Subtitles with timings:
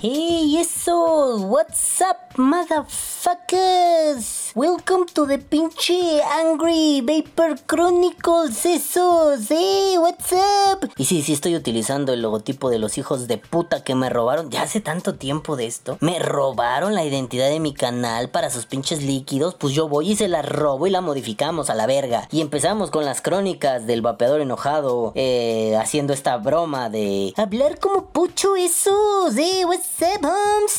[0.00, 4.52] Hey, eso, what's up, motherfuckers?
[4.56, 10.90] Welcome to the pinche Angry Vapor Chronicles, esos, hey, what's up?
[10.96, 14.50] Y sí, sí estoy utilizando el logotipo de los hijos de puta que me robaron
[14.50, 15.96] ya hace tanto tiempo de esto.
[16.00, 20.16] Me robaron la identidad de mi canal para sus pinches líquidos, pues yo voy y
[20.16, 22.26] se la robo y la modificamos a la verga.
[22.32, 28.06] Y empezamos con las crónicas del vapeador enojado, eh, haciendo esta broma de hablar como
[28.06, 29.86] pucho esos, eh, what's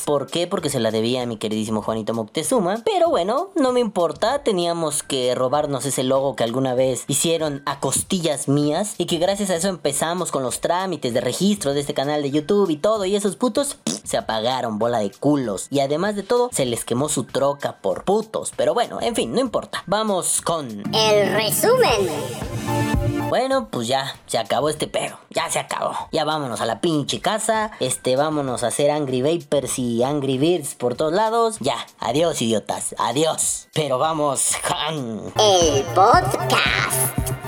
[0.06, 0.49] ¿Por qué?
[0.50, 2.82] Porque se la debía a mi queridísimo Juanito Moctezuma.
[2.86, 4.44] Pero bueno, no me importa.
[4.44, 8.96] Teníamos que robarnos ese logo que alguna vez hicieron a costillas mías.
[8.98, 12.32] Y que gracias a eso empezamos con los trámites de registro de este canal de
[12.32, 13.06] YouTube y todo.
[13.06, 15.68] Y esos putos se apagaron, bola de culos.
[15.70, 18.52] Y además de todo, se les quemó su troca por putos.
[18.56, 19.84] Pero bueno, en fin, no importa.
[19.86, 20.84] Vamos con...
[20.94, 22.79] El resumen.
[23.30, 25.18] Bueno, pues ya, se acabó este pedo.
[25.30, 25.96] Ya se acabó.
[26.12, 27.72] Ya vámonos a la pinche casa.
[27.80, 31.58] Este, vámonos a hacer Angry Vapers y Angry Birds por todos lados.
[31.60, 32.96] Ya, adiós, idiotas.
[32.98, 33.68] Adiós.
[33.74, 35.32] Pero vamos con.
[35.38, 37.39] El podcast.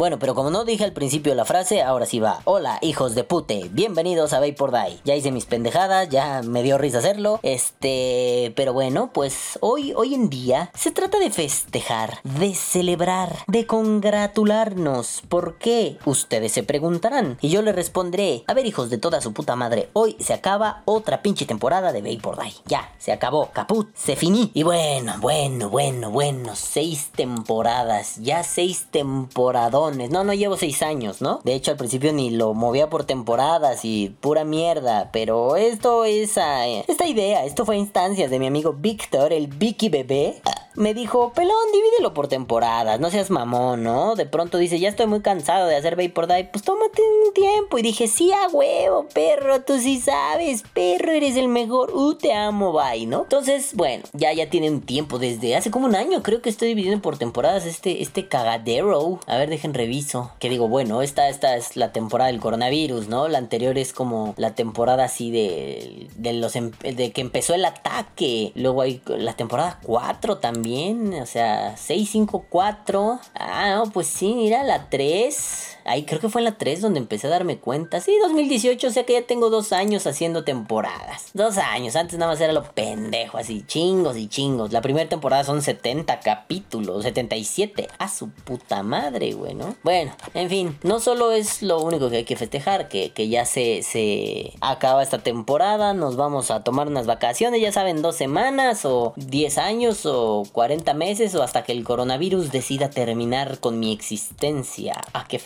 [0.00, 2.40] Bueno, pero como no dije al principio la frase, ahora sí va.
[2.44, 4.98] Hola, hijos de pute, bienvenidos a Vapor Die.
[5.04, 7.38] Ya hice mis pendejadas, ya me dio risa hacerlo.
[7.42, 13.66] Este, pero bueno, pues hoy, hoy en día se trata de festejar, de celebrar, de
[13.66, 15.20] congratularnos.
[15.28, 15.98] ¿Por qué?
[16.06, 17.36] Ustedes se preguntarán.
[17.42, 20.80] Y yo les responderé, a ver hijos de toda su puta madre, hoy se acaba
[20.86, 22.54] otra pinche temporada de Vapor Die.
[22.64, 24.50] Ya, se acabó, caput, se finí.
[24.54, 31.20] Y bueno, bueno, bueno, bueno, seis temporadas, ya seis temporadas no, no llevo seis años,
[31.20, 31.40] ¿no?
[31.44, 35.10] De hecho, al principio ni lo movía por temporadas y pura mierda.
[35.12, 36.30] Pero esto es.
[36.30, 40.40] Esta idea, esto fue a instancias de mi amigo Víctor, el Vicky Bebé
[40.76, 44.14] me dijo, pelón, divídelo por temporadas, no seas mamón, ¿no?
[44.14, 47.78] De pronto dice, ya estoy muy cansado de hacer Vapor Die, pues tómate un tiempo.
[47.78, 52.32] Y dije, sí, a huevo, perro, tú sí sabes, perro, eres el mejor, uh, te
[52.32, 53.22] amo, bye, ¿no?
[53.22, 56.68] Entonces, bueno, ya, ya tiene un tiempo, desde hace como un año creo que estoy
[56.68, 59.18] dividiendo por temporadas este, este cagadero.
[59.26, 60.32] A ver, dejen reviso.
[60.38, 63.28] Que digo, bueno, esta, esta es la temporada del coronavirus, ¿no?
[63.28, 67.64] La anterior es como la temporada así de, de los, em, de que empezó el
[67.64, 68.52] ataque.
[68.54, 73.20] Luego hay la temporada 4 también o sea, 654.
[73.34, 75.78] Ah, no, pues sí, mira, la 3.
[75.84, 78.00] Ahí creo que fue en la 3 donde empecé a darme cuenta.
[78.00, 81.30] Sí, 2018, o sea que ya tengo dos años haciendo temporadas.
[81.34, 84.72] Dos años, antes nada más era lo pendejo, así, chingos y chingos.
[84.72, 87.88] La primera temporada son 70 capítulos, 77.
[87.98, 89.76] A su puta madre, güey, ¿no?
[89.82, 93.44] Bueno, en fin, no solo es lo único que hay que festejar, que, que ya
[93.44, 98.84] se, se acaba esta temporada, nos vamos a tomar unas vacaciones, ya saben, dos semanas
[98.84, 103.92] o 10 años o 40 meses o hasta que el coronavirus decida terminar con mi
[103.92, 105.00] existencia.
[105.12, 105.38] Ah, qué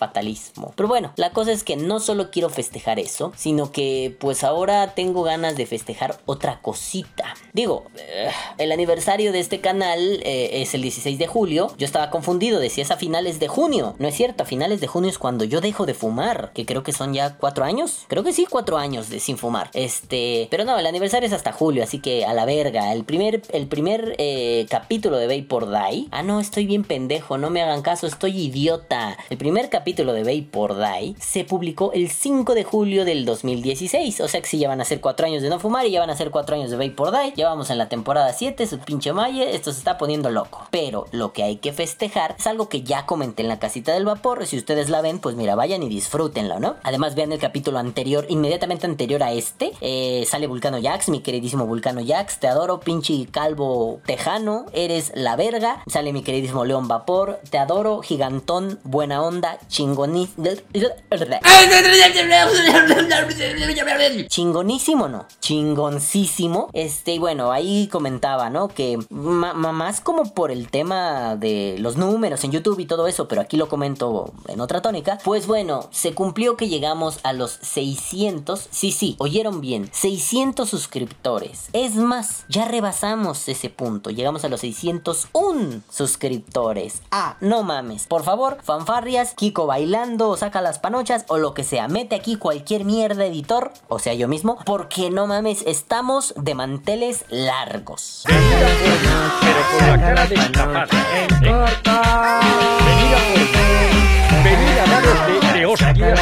[0.76, 4.94] Pero bueno, la cosa es que no solo quiero festejar eso, sino que pues ahora
[4.94, 7.34] tengo ganas de festejar otra cosita.
[7.52, 11.72] Digo, eh, el aniversario de este canal eh, es el 16 de julio.
[11.78, 13.94] Yo estaba confundido, decía es a finales de junio.
[13.98, 16.82] No es cierto, a finales de junio es cuando yo dejo de fumar, que creo
[16.82, 18.04] que son ya cuatro años.
[18.08, 19.70] Creo que sí, cuatro años de sin fumar.
[19.74, 22.92] Este, pero no, el aniversario es hasta julio, así que a la verga.
[22.92, 26.08] El primer, el primer eh, capítulo de Vapor Die.
[26.10, 29.16] Ah, no, estoy bien pendejo, no me hagan caso, estoy idiota.
[29.30, 34.20] El primer capítulo de Vapor Die se publicó el 5 de julio del 2016.
[34.20, 36.00] O sea que si ya van a ser 4 años de no fumar y ya
[36.00, 37.32] van a ser 4 años de Vapor Die.
[37.36, 40.66] Ya vamos en la temporada 7, su pinche malle, esto se está poniendo loco.
[40.70, 44.04] Pero lo que hay que festejar es algo que ya comenté en la casita del
[44.04, 44.46] vapor.
[44.46, 46.76] Si ustedes la ven, pues mira, vayan y disfrútenlo, ¿no?
[46.82, 49.72] Además, vean el capítulo anterior, inmediatamente anterior a este.
[49.80, 52.38] Eh, sale Vulcano Jax, mi queridísimo Vulcano Jax.
[52.38, 55.82] Te adoro, pinche calvo tejano eres la verga.
[55.86, 59.58] Sale mi queridísimo León Vapor, te adoro, gigantón, buena onda,
[64.28, 65.08] chingonísimo.
[65.08, 66.70] No, chingoncísimo.
[66.72, 68.68] Este, y bueno, ahí comentaba, ¿no?
[68.68, 73.40] Que más como por el tema de los números en YouTube y todo eso, pero
[73.40, 75.18] aquí lo comento en otra tónica.
[75.24, 78.68] Pues bueno, se cumplió que llegamos a los 600.
[78.70, 81.68] Sí, sí, oyeron bien, 600 suscriptores.
[81.72, 84.10] Es más, ya rebasamos ese punto.
[84.10, 87.02] Llegamos a los 601 suscriptores.
[87.10, 88.06] Ah, no mames.
[88.06, 89.93] Por favor, fanfarrias, Kiko bailando,
[90.36, 91.86] saca las panochas o lo que sea.
[91.88, 97.24] Mete aquí cualquier mierda editor, o sea yo mismo, porque no mames, estamos de manteles
[97.28, 98.24] largos.
[98.26, 98.36] Pero
[99.78, 100.80] con la cara de Venid a
[104.42, 106.20] Venid a daros de, de hostias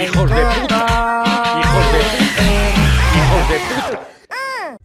[0.00, 1.24] Hijos de puta.
[1.60, 2.44] Hijos de puta.
[3.16, 4.17] Hijos de puta.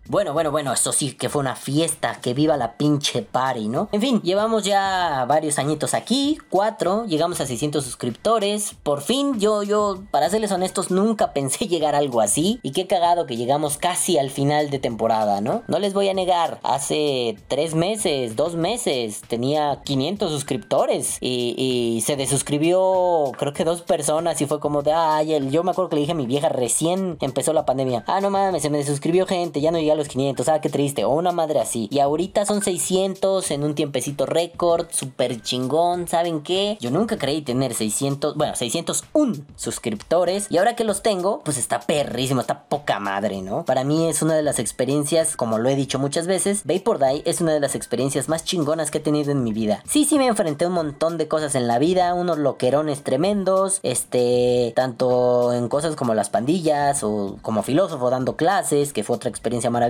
[0.10, 3.88] Bueno, Bueno, bueno, eso sí que fue una fiesta, que viva la pinche party, ¿no?
[3.94, 8.76] En fin, llevamos ya varios añitos aquí, cuatro, llegamos a 600 suscriptores.
[8.84, 12.60] Por fin, yo, yo, para serles honestos, nunca pensé llegar a algo así.
[12.64, 15.64] Y qué cagado que llegamos casi al final de temporada, ¿no?
[15.68, 22.18] No les voy a negar, hace tres meses, dos meses, tenía 500 suscriptores y, se
[22.18, 26.02] desuscribió, creo que dos personas y fue como de, ay, yo me acuerdo que le
[26.02, 29.62] dije a mi vieja recién empezó la pandemia, ah, no mames, se me desuscribió gente,
[29.62, 31.88] ya no llegué los 500, ah, qué triste, o una madre así.
[31.92, 36.78] Y ahorita son 600 en un tiempecito récord, súper chingón, ¿saben qué?
[36.80, 41.80] Yo nunca creí tener 600, bueno, 601 suscriptores y ahora que los tengo, pues está
[41.82, 43.66] perrísimo, está poca madre, ¿no?
[43.66, 47.24] Para mí es una de las experiencias, como lo he dicho muchas veces, Vapor Die
[47.26, 49.84] es una de las experiencias más chingonas que he tenido en mi vida.
[49.88, 53.80] Sí, sí me enfrenté a un montón de cosas en la vida, unos loquerones tremendos,
[53.84, 59.30] este, tanto en cosas como las pandillas o como filósofo dando clases, que fue otra
[59.30, 59.83] experiencia maravillosa,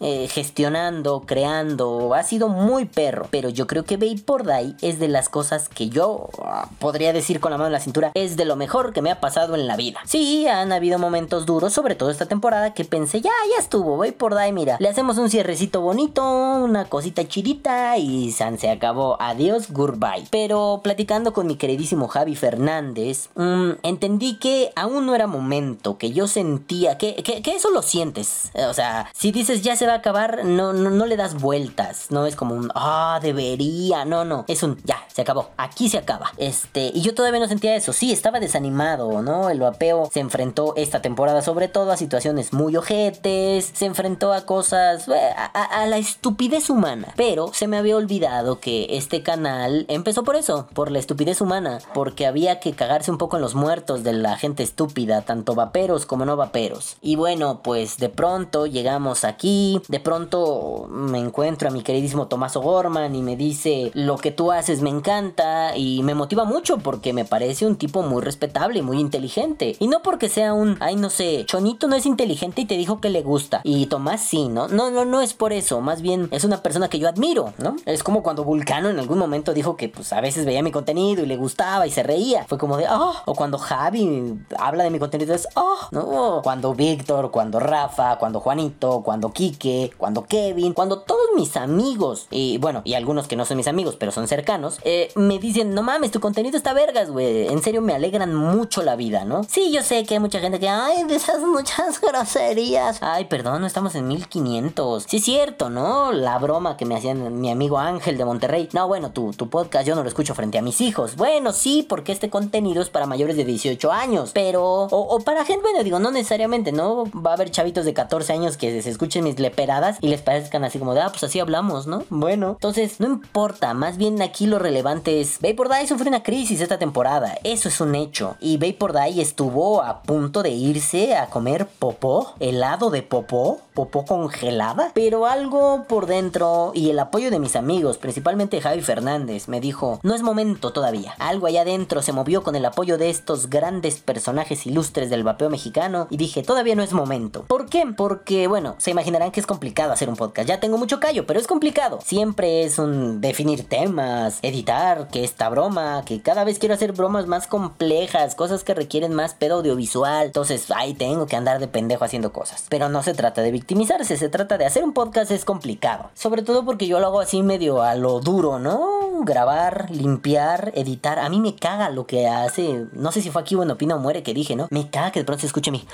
[0.00, 5.08] eh, gestionando, creando, ha sido muy perro, pero yo creo que Vapor Die es de
[5.08, 8.44] las cosas que yo ah, podría decir con la mano en la cintura, es de
[8.44, 10.00] lo mejor que me ha pasado en la vida.
[10.04, 14.36] Sí, han habido momentos duros, sobre todo esta temporada, que pensé, ya, ya estuvo, Vapor
[14.36, 19.70] Die, mira, le hacemos un cierrecito bonito, una cosita chidita y San se acabó, adiós,
[19.70, 20.26] goodbye.
[20.30, 26.12] Pero platicando con mi queridísimo Javi Fernández, mm, entendí que aún no era momento, que
[26.12, 29.92] yo sentía, que, que, que eso lo sientes, o sea, si dices ya se va
[29.92, 34.46] a acabar, no, no, le das vueltas, no es como un, ah, debería, no, no,
[34.48, 36.32] es un, ya, se acabó, aquí se acaba.
[36.38, 39.50] Este, y yo todavía no sentía eso, sí, estaba desanimado, ¿no?
[39.50, 44.46] El vapeo se enfrentó esta temporada sobre todo a situaciones muy ojetes, se enfrentó a
[44.46, 50.24] cosas, eh, a la estupidez humana, pero se me había olvidado que este canal empezó
[50.24, 54.02] por eso, por la estupidez humana, porque había que cagarse un poco en los muertos
[54.02, 56.96] de la gente estúpida, tanto vaperos como no vaperos.
[57.02, 62.56] Y bueno, pues de pronto llegamos aquí, de pronto me encuentro a mi queridísimo Tomás
[62.56, 67.12] O'Gorman y me dice, lo que tú haces me encanta y me motiva mucho porque
[67.12, 69.76] me parece un tipo muy respetable y muy inteligente.
[69.78, 73.00] Y no porque sea un, ay no sé, Chonito no es inteligente y te dijo
[73.00, 73.60] que le gusta.
[73.64, 74.68] Y Tomás sí, ¿no?
[74.68, 77.76] No, no, no es por eso, más bien es una persona que yo admiro, ¿no?
[77.86, 81.22] Es como cuando Vulcano en algún momento dijo que pues a veces veía mi contenido
[81.22, 82.44] y le gustaba y se reía.
[82.44, 86.40] Fue como de, oh, o cuando Javi habla de mi contenido es, oh, ¿no?
[86.42, 92.58] Cuando Víctor, cuando Rafa, cuando Juanito, cuando Quique, cuando Kevin, cuando todos mis amigos, y
[92.58, 95.82] bueno, y algunos que no son mis amigos, pero son cercanos, eh, me dicen, no
[95.82, 97.48] mames, tu contenido está vergas, güey.
[97.48, 99.44] En serio, me alegran mucho la vida, ¿no?
[99.44, 102.98] Sí, yo sé que hay mucha gente que, ay, de esas muchas groserías.
[103.00, 105.04] Ay, perdón, no estamos en 1500.
[105.04, 106.12] Sí, es cierto, ¿no?
[106.12, 108.68] La broma que me hacían mi amigo Ángel de Monterrey.
[108.72, 111.16] No, bueno, tu, tu podcast yo no lo escucho frente a mis hijos.
[111.16, 114.30] Bueno, sí, porque este contenido es para mayores de 18 años.
[114.34, 117.04] Pero, o, o para gente, bueno, digo, no necesariamente, ¿no?
[117.12, 120.64] Va a haber chavitos de 14 años que se escuchen mis leperadas y les parezcan
[120.64, 122.04] así como de, ah, pues así hablamos, ¿no?
[122.10, 126.60] Bueno, entonces, no importa, más bien aquí lo relevante es, Vapor Die sufre una crisis
[126.60, 128.36] esta temporada, eso es un hecho.
[128.40, 134.04] Y Vapor Die estuvo a punto de irse a comer popó, helado de popó, popó
[134.04, 139.60] congelada, pero algo por dentro y el apoyo de mis amigos, principalmente Javi Fernández, me
[139.60, 141.14] dijo, no es momento todavía.
[141.18, 145.50] Algo allá adentro se movió con el apoyo de estos grandes personajes ilustres del vapeo
[145.50, 147.44] mexicano y dije, todavía no es momento.
[147.46, 147.84] ¿Por qué?
[147.96, 150.48] Porque, bueno, se imaginarán que es complicado hacer un podcast.
[150.48, 152.00] Ya tengo mucho callo, pero es complicado.
[152.04, 157.26] Siempre es un definir temas, editar, que esta broma, que cada vez quiero hacer bromas
[157.26, 160.26] más complejas, cosas que requieren más pedo audiovisual.
[160.26, 162.64] Entonces, ahí tengo que andar de pendejo haciendo cosas.
[162.68, 166.10] Pero no se trata de victimizarse, se trata de hacer un podcast es complicado.
[166.14, 169.22] Sobre todo porque yo lo hago así medio a lo duro, ¿no?
[169.22, 171.20] Grabar, limpiar, editar.
[171.20, 172.86] A mí me caga lo que hace.
[172.92, 174.66] No sé si fue aquí o en Opina o Muere que dije, ¿no?
[174.70, 175.86] Me caga que de pronto se escuche mi.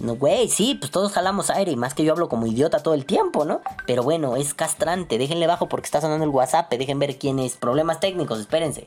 [0.00, 2.94] No, güey, sí, pues todos jalamos aire y más que yo hablo como idiota todo
[2.94, 3.60] el tiempo, ¿no?
[3.86, 7.56] Pero bueno, es castrante, déjenle bajo porque está sonando el WhatsApp, dejen ver quién es.
[7.56, 8.84] Problemas técnicos, espérense.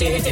[0.00, 0.22] Yeah,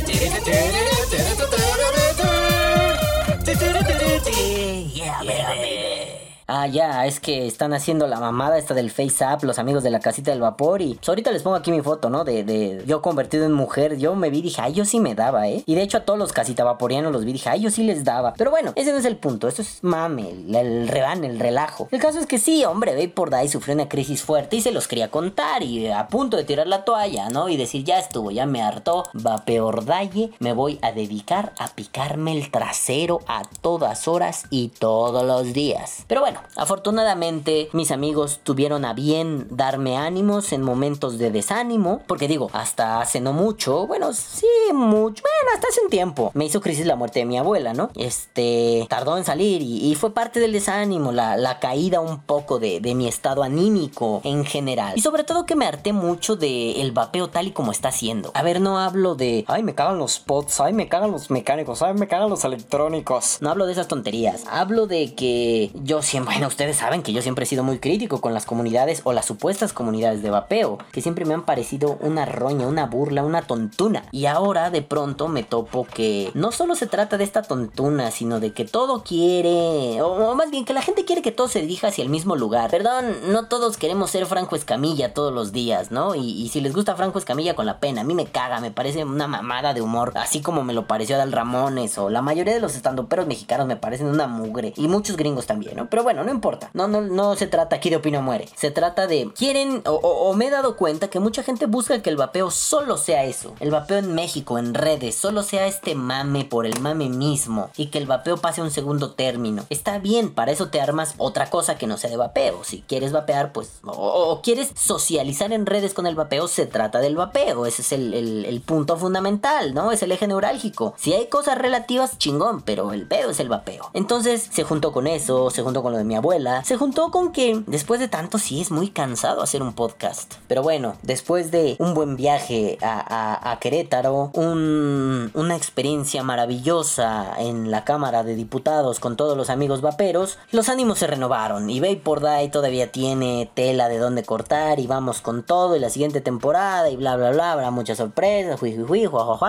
[5.23, 6.26] baby.
[6.49, 9.99] Ah, ya, es que están haciendo la mamada esta del FaceApp, los amigos de la
[9.99, 10.81] casita del vapor.
[10.81, 12.23] Y pues, ahorita les pongo aquí mi foto, ¿no?
[12.23, 13.97] De, de yo convertido en mujer.
[13.99, 15.65] Yo me vi y dije, ay, yo sí me daba, ¿eh?
[15.67, 17.83] Y de hecho a todos los casita vaporianos los vi y dije, ay, yo sí
[17.83, 18.33] les daba.
[18.35, 19.49] Pero bueno, ese no es el punto.
[19.49, 21.89] Eso es mame, el, reban, el relajo.
[21.91, 24.87] El caso es que sí, hombre, Vapor Die sufrió una crisis fuerte y se los
[24.87, 25.65] quería contar.
[25.65, 27.49] Y a punto de tirar la toalla, ¿no?
[27.49, 29.03] Y decir, ya estuvo, ya me hartó.
[29.15, 35.25] Vapeor Die, me voy a dedicar a picarme el trasero a todas horas y todos
[35.25, 36.05] los días.
[36.07, 42.29] Pero bueno, Afortunadamente, mis amigos tuvieron a bien darme ánimos en momentos de desánimo, porque
[42.29, 46.61] digo, hasta hace no mucho, bueno, sí, mucho, bueno, hasta hace un tiempo, me hizo
[46.61, 47.91] crisis la muerte de mi abuela, ¿no?
[47.95, 52.81] Este, tardó en salir y, fue parte del desánimo, la, la caída un poco de,
[52.81, 54.93] de, mi estado anímico en general.
[54.97, 58.31] Y sobre todo que me harté mucho del el vapeo tal y como está haciendo.
[58.35, 61.83] A ver, no hablo de, ay, me cagan los pots, ay, me cagan los mecánicos,
[61.83, 63.39] ay, me cagan los electrónicos.
[63.41, 64.45] No hablo de esas tonterías.
[64.51, 68.21] Hablo de que yo siempre, bueno, ustedes saben que yo siempre he sido muy crítico
[68.21, 72.27] con las comunidades o las supuestas comunidades de vapeo, que siempre me han parecido una
[72.27, 74.03] roña, una burla, una tontuna.
[74.11, 78.41] Y ahora de pronto me topo que no solo se trata de esta tontuna, sino
[78.41, 81.89] de que todo quiere, o, más bien que la gente quiere que todo se dirija
[81.89, 82.73] hacia el mismo lugar.
[82.73, 86.17] Perdón, no todos queremos ser Franco Escamilla todos los días, ¿no?
[86.17, 89.05] Y, si les gusta Franco Escamilla con la pena, a mí me caga, me parece
[89.05, 92.61] una mamada de humor, así como me lo pareció Dal Ramones o la mayoría de
[92.61, 95.89] los estandoperos mexicanos me parecen una mugre y muchos gringos también, ¿no?
[95.89, 96.71] Pero bueno, no importa.
[96.73, 98.49] No, no, no se trata aquí de opino muere.
[98.57, 102.11] Se trata de quieren o, o me he dado cuenta que mucha gente busca que
[102.11, 103.55] el vapeo solo sea eso.
[103.61, 107.87] El vapeo en México, en redes, solo sea este mame por el mame mismo y
[107.87, 109.65] que el vapeo pase a un segundo término.
[109.71, 112.65] Está bien, para eso te armas otra cosa que no sea de vapeo.
[112.65, 117.17] Si quieres vapear, pues, o, quieres socializar en redes con el vapeo, se trata del
[117.17, 117.67] vapeo.
[117.67, 119.93] Ese es el, el, punto fundamental, ¿no?
[119.93, 120.95] Es el eje neurálgico.
[120.97, 123.91] Si hay cosas relativas, chingón, pero el pedo es el vapeo.
[123.93, 127.33] Entonces se juntó con eso, se juntó con lo de mi abuela, se juntó con
[127.33, 130.35] que después de tanto sí es muy cansado hacer un podcast.
[130.49, 137.71] Pero bueno, después de un buen viaje a, a Querétaro, un, una experiencia maravillosa en
[137.71, 142.21] la Cámara de Diputados con todos los amigos vaperos, los ánimos se renovaron y Vapor
[142.21, 146.91] Day todavía tiene tela de dónde cortar y vamos con todo y la siguiente temporada
[146.91, 148.61] y bla bla bla, habrá muchas sorpresas,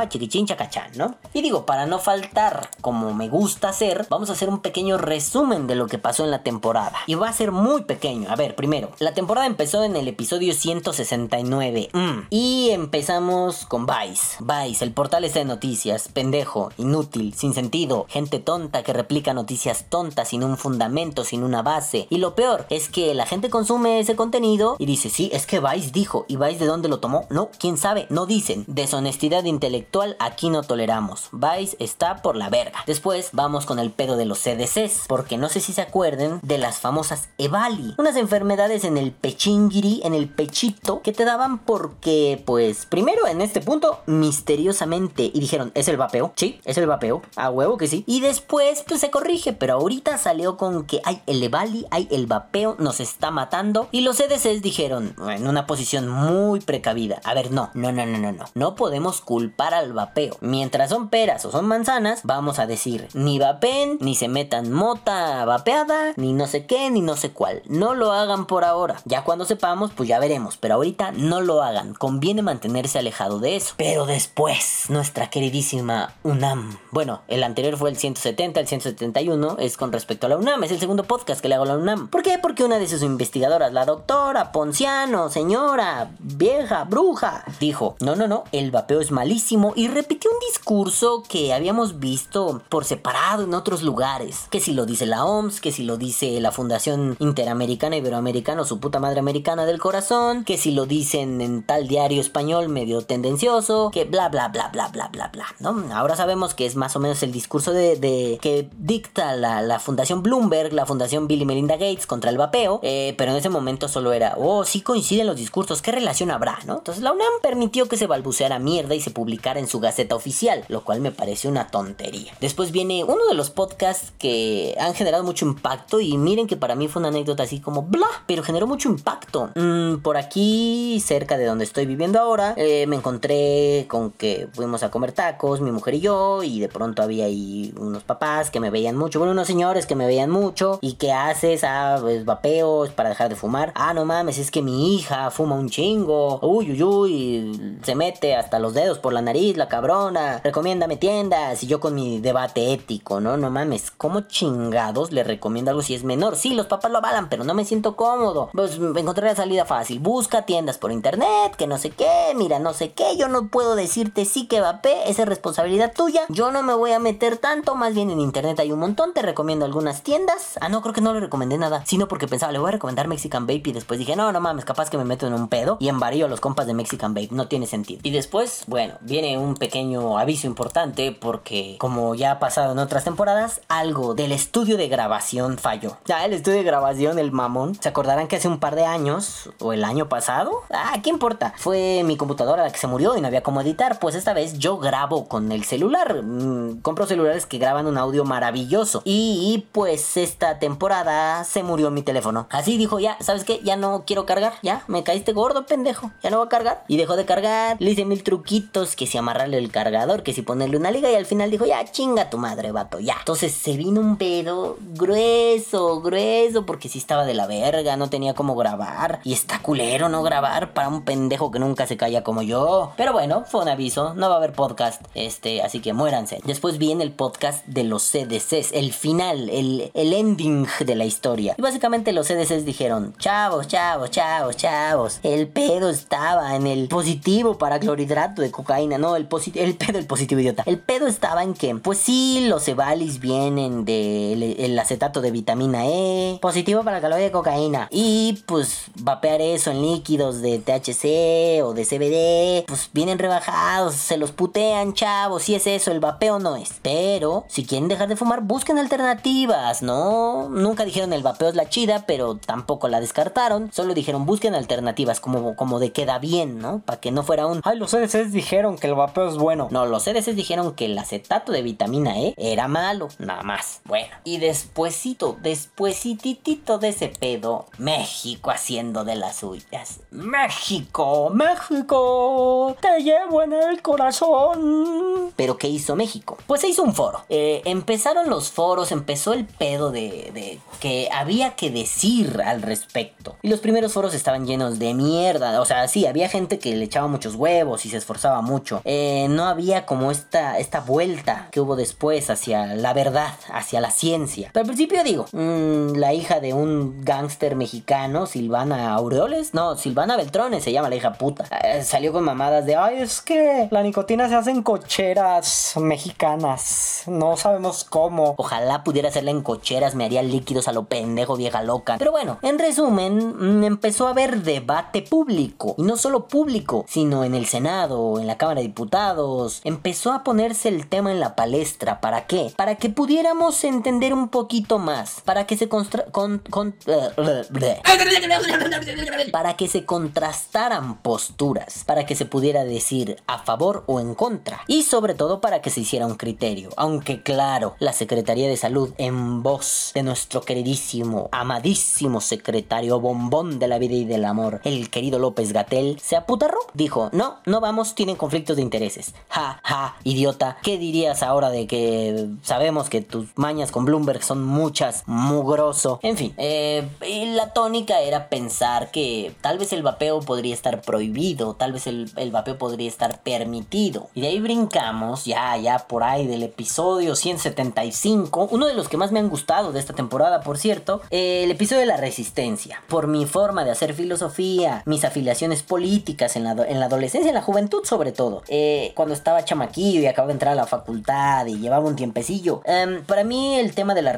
[0.10, 1.16] chiquichín, chacachán, ¿no?
[1.34, 5.68] Y digo, para no faltar como me gusta hacer, vamos a hacer un pequeño resumen
[5.68, 6.96] de lo que pasó en la temporada.
[7.08, 8.32] Y va a ser muy pequeño.
[8.32, 14.38] A ver, primero, la temporada empezó en el episodio 169 mm, y empezamos con Vice.
[14.40, 19.88] Vice, el portal está de noticias, pendejo, inútil, sin sentido, gente tonta que replica noticias
[19.90, 22.08] tontas sin un fundamento, sin una base.
[22.10, 25.60] Y lo peor es que la gente consume ese contenido y dice, sí, es que
[25.60, 26.24] Vice dijo.
[26.30, 27.26] ¿Y Vice de dónde lo tomó?
[27.30, 28.64] No, quién sabe, no dicen.
[28.68, 31.28] Deshonestidad intelectual aquí no toleramos.
[31.34, 32.80] Vice está por la verga.
[32.86, 36.58] Después vamos con el pedo de los CDCs, porque no sé si se acuerden de
[36.58, 42.42] las famosas EVALI, unas enfermedades en el pechingiri, en el pechito, que te daban porque,
[42.46, 46.34] pues, primero en este punto, misteriosamente, y dijeron, ¿es el vapeo?
[46.36, 48.04] Sí, es el vapeo, a huevo que sí.
[48.08, 52.28] Y después, pues se corrige, pero ahorita salió con que hay el EVALI, hay el
[52.28, 57.52] vapeo, nos está matando, y los CDCs dijeron, en una posición muy precavida, a ver,
[57.52, 60.38] no, no, no, no, no, no, no podemos culpar al vapeo.
[60.42, 65.46] Mientras son peras o son manzanas, vamos a decir, ni vapen, ni se metan mota
[65.46, 67.62] vapeada, ni no sé qué, ni no sé cuál.
[67.68, 69.02] No lo hagan por ahora.
[69.06, 70.58] Ya cuando sepamos, pues ya veremos.
[70.58, 71.94] Pero ahorita no lo hagan.
[71.94, 73.74] Conviene mantenerse alejado de eso.
[73.78, 76.78] Pero después, nuestra queridísima UNAM.
[76.92, 80.64] Bueno, el anterior fue el 170, el 171 es con respecto a la UNAM.
[80.64, 82.08] Es el segundo podcast que le hago a la UNAM.
[82.10, 82.38] ¿Por qué?
[82.42, 88.44] Porque una de sus investigadoras, la doctora Ponciano, señora, vieja, bruja, dijo, no, no, no,
[88.52, 93.84] el vapeo es malísimo y repitió un discurso que habíamos visto por separado en otros
[93.84, 94.48] lugares.
[94.50, 96.07] Que si lo dice la OMS, que si lo dice
[96.42, 101.64] la Fundación Interamericana Iberoamericana, su puta madre americana del corazón, que si lo dicen en
[101.64, 105.84] tal diario español medio tendencioso, que bla bla bla bla bla bla bla, ¿no?
[105.94, 110.74] Ahora sabemos que es más o menos el discurso de, que dicta la, Fundación Bloomberg,
[110.74, 114.14] la Fundación Bill y Melinda Gates contra el vapeo, eh, pero en ese momento solo
[114.14, 116.78] era, oh, sí coinciden los discursos, ¿qué relación habrá, no?
[116.78, 120.66] Entonces la UNAM permitió que se balbuceara mierda y se publicara en su gaceta oficial,
[120.68, 122.34] lo cual me parece una tontería.
[122.40, 126.76] Después viene uno de los podcasts que han generado mucho impacto y miren que para
[126.76, 129.50] mí fue una anécdota así como bla, pero generó mucho impacto.
[129.56, 134.84] Mm, por aquí, cerca de donde estoy viviendo ahora, eh, me encontré con que fuimos
[134.84, 138.60] a comer tacos, mi mujer y yo, y de pronto había ahí unos papás que
[138.60, 141.64] me veían mucho, bueno, unos señores que me veían mucho, y ¿qué haces?
[141.64, 143.72] Ah, pues vapeos para dejar de fumar.
[143.76, 148.36] Ah, no mames, es que mi hija fuma un chingo, uy, uy, uy, se mete
[148.36, 152.74] hasta los dedos por la nariz, la cabrona, recomiéndame tiendas, y yo con mi debate
[152.74, 153.38] ético, ¿no?
[153.38, 156.36] No mames, ¿cómo chingados le recomiendo algo si es menor?
[156.36, 158.50] Sí, los papás lo avalan, pero no me siento cómodo.
[158.54, 162.74] Pues encontré la salida fácil, busca tiendas por internet, que no sé qué, mira, no
[162.74, 166.62] sé qué, yo no puedo decirte sí que vape, esa es responsabilidad tuya, yo no
[166.62, 170.04] me voy a meter tanto, más bien en internet hay un montón, te recomiendo algunas
[170.04, 170.58] tiendas.
[170.60, 173.08] Ah, no, creo que no le recomendé nada, sino porque pensaba, le voy a recomendar
[173.08, 175.78] Mexican Vape y después dije, no, no mames, capaz que me meto en un pedo
[175.80, 178.02] y embarío a los compas de Mexican Vape, no tiene sentido.
[178.04, 183.06] Y después, bueno, viene un pequeño aviso importante porque como ya ha pasado en otras
[183.06, 187.76] temporadas, algo del estudio de grabación falló Ya el estudio de grabación, el mamón.
[187.76, 190.52] ¿Se acordarán que hace un par de años, o el año pasado?
[190.72, 191.54] Ah, ¿qué importa?
[191.58, 194.00] Fue mi computadora la que se murió y no había cómo editar.
[194.00, 196.24] Pues esta vez yo grabo con el celular.
[196.24, 199.02] Mm, compro celulares que graban un audio maravilloso.
[199.06, 202.48] Y, pues esta temporada se murió mi teléfono.
[202.50, 203.60] Así dijo, ya, ¿sabes qué?
[203.64, 204.54] Ya no quiero cargar.
[204.62, 206.12] Ya, me caíste gordo, pendejo.
[206.24, 206.84] Ya no va a cargar.
[206.88, 207.78] Y dejó de cargar.
[207.80, 211.12] Le hice mil truquitos, que si amarrarle el cargador, que si ponerle una liga.
[211.12, 213.16] Y al final dijo, ya, chinga tu madre, vato, ya.
[213.20, 215.67] Entonces se vino un pedo grueso,
[216.02, 219.20] grueso, porque si estaba de la verga, no tenía cómo grabar.
[219.24, 222.94] Y está culero no grabar para un pendejo que nunca se calla como yo.
[222.98, 225.04] Pero bueno, fue un aviso, no va a haber podcast.
[225.14, 226.40] Este, así que muéranse.
[226.46, 231.56] Después viene el podcast de los CDCs, el final, el, el ending de la historia.
[231.58, 235.20] Y básicamente los CDCs dijeron, chavos, chavos, chavos, chavos.
[235.24, 238.98] El pedo estaba en el positivo para clorhidrato de cocaína.
[238.98, 240.64] No, el, el pedo, el positivo idiota.
[240.66, 246.40] El pedo estaba en que, pues sí, los Evalis vienen del acetato de vitamina E.
[246.42, 247.88] Positivo para caloría de cocaína.
[247.92, 252.68] Y pues vapear eso en líquidos de THC o de CBD.
[252.68, 255.44] Pues vienen rebajados, se los putean, chavos.
[255.44, 256.76] Si es eso, el vapeo no es.
[256.82, 260.50] Pero si quieren dejar de fumar, busquen alternativas, ¿no?
[260.50, 263.72] Nunca dijeron el vapeo es la chida, pero tampoco la descartaron.
[263.74, 266.80] Solo dijeron busquen alternativas como, como de queda bien, ¿no?
[266.86, 267.62] Para que no fuera un...
[267.64, 269.68] Ay, los CDCs dijeron que el vapeo es bueno.
[269.72, 273.82] No, los CDCs dijeron que el acetato de vitamina E era malo, nada más.
[273.86, 280.02] Bueno, y despuesito, despuesititito de ese pedo, México haciendo de las suyas.
[280.12, 285.32] México, México, te llevo en el corazón.
[285.38, 286.38] Pero ¿qué hizo México?
[286.48, 287.24] Pues se hizo un foro.
[287.30, 293.38] Eh, empezaron los foros, empezó el pedo de, de, que había que decir al respecto.
[293.42, 295.62] Y los primeros foros estaban llenos de mierda.
[295.62, 298.82] O sea, sí, había gente que le echaba muchos huevos y se esforzaba mucho.
[298.84, 303.92] Eh, no había como esta, esta vuelta que hubo después hacia la verdad, hacia la
[303.92, 304.50] ciencia.
[304.52, 310.18] Pero al principio digo, mmm, la hija de un gángster mexicano, Silvana Aureoles, no, Silvana
[310.18, 311.46] Beltrones se llama la hija puta.
[311.64, 317.04] Eh, salió con mamadas de, ay, es que la nicotina se hace en cocheras mexicanas.
[317.08, 318.36] No sabemos cómo.
[318.38, 321.96] Ojalá pudiera hacerla en cocheras, me haría líquidos a lo pendejo, vieja loca.
[322.00, 325.76] Pero bueno, en resumen, mm, empezó a haber debate público.
[325.78, 329.62] Y no solo público, sino en el Senado, en la Cámara de Diputados.
[329.64, 332.02] Empezó a ponerse el tema en la palestra.
[332.02, 332.52] ¿Para qué?
[332.56, 335.17] Para que pudiéramos entender un poquito más.
[335.22, 335.88] Para que se con,
[339.32, 341.84] para que se contrastaran posturas.
[341.86, 344.62] Para que se pudiera decir a favor o en contra.
[344.68, 346.70] Y sobre todo para que se hiciera un criterio.
[346.78, 353.68] Aunque claro, la Secretaría de Salud en voz de nuestro queridísimo, amadísimo secretario bombón de
[353.68, 356.60] la vida y del amor, el querido López Gatel, se aputarró.
[356.74, 359.14] Dijo, no, no vamos, tienen conflictos de intereses.
[359.30, 360.58] Ja, ja, idiota.
[360.64, 366.00] ¿Qué dirías ahora de que sabemos que tus mañas con Bloomberg son muchas, mugroso?
[366.04, 366.88] En fin, eh,
[367.34, 372.12] la tónica era pensar que tal vez el vapeo podría estar prohibido, tal vez el,
[372.16, 374.10] el vapeo podría estar permitido.
[374.14, 378.98] Y de ahí brincamos, ya, ya por ahí del episodio 175, uno de los que
[378.98, 382.84] más me han gustado de esta temporada, por cierto, eh, el episodio de la resistencia.
[382.88, 387.36] Por mi forma de hacer filosofía, mis afiliaciones políticas en la, en la adolescencia, en
[387.36, 388.44] la juventud sobre todo.
[388.48, 392.62] Eh, cuando estaba chamaquillo y acababa de entrar a la facultad y llevaba un tiempecillo.
[392.66, 394.16] Um, para mí el tema de las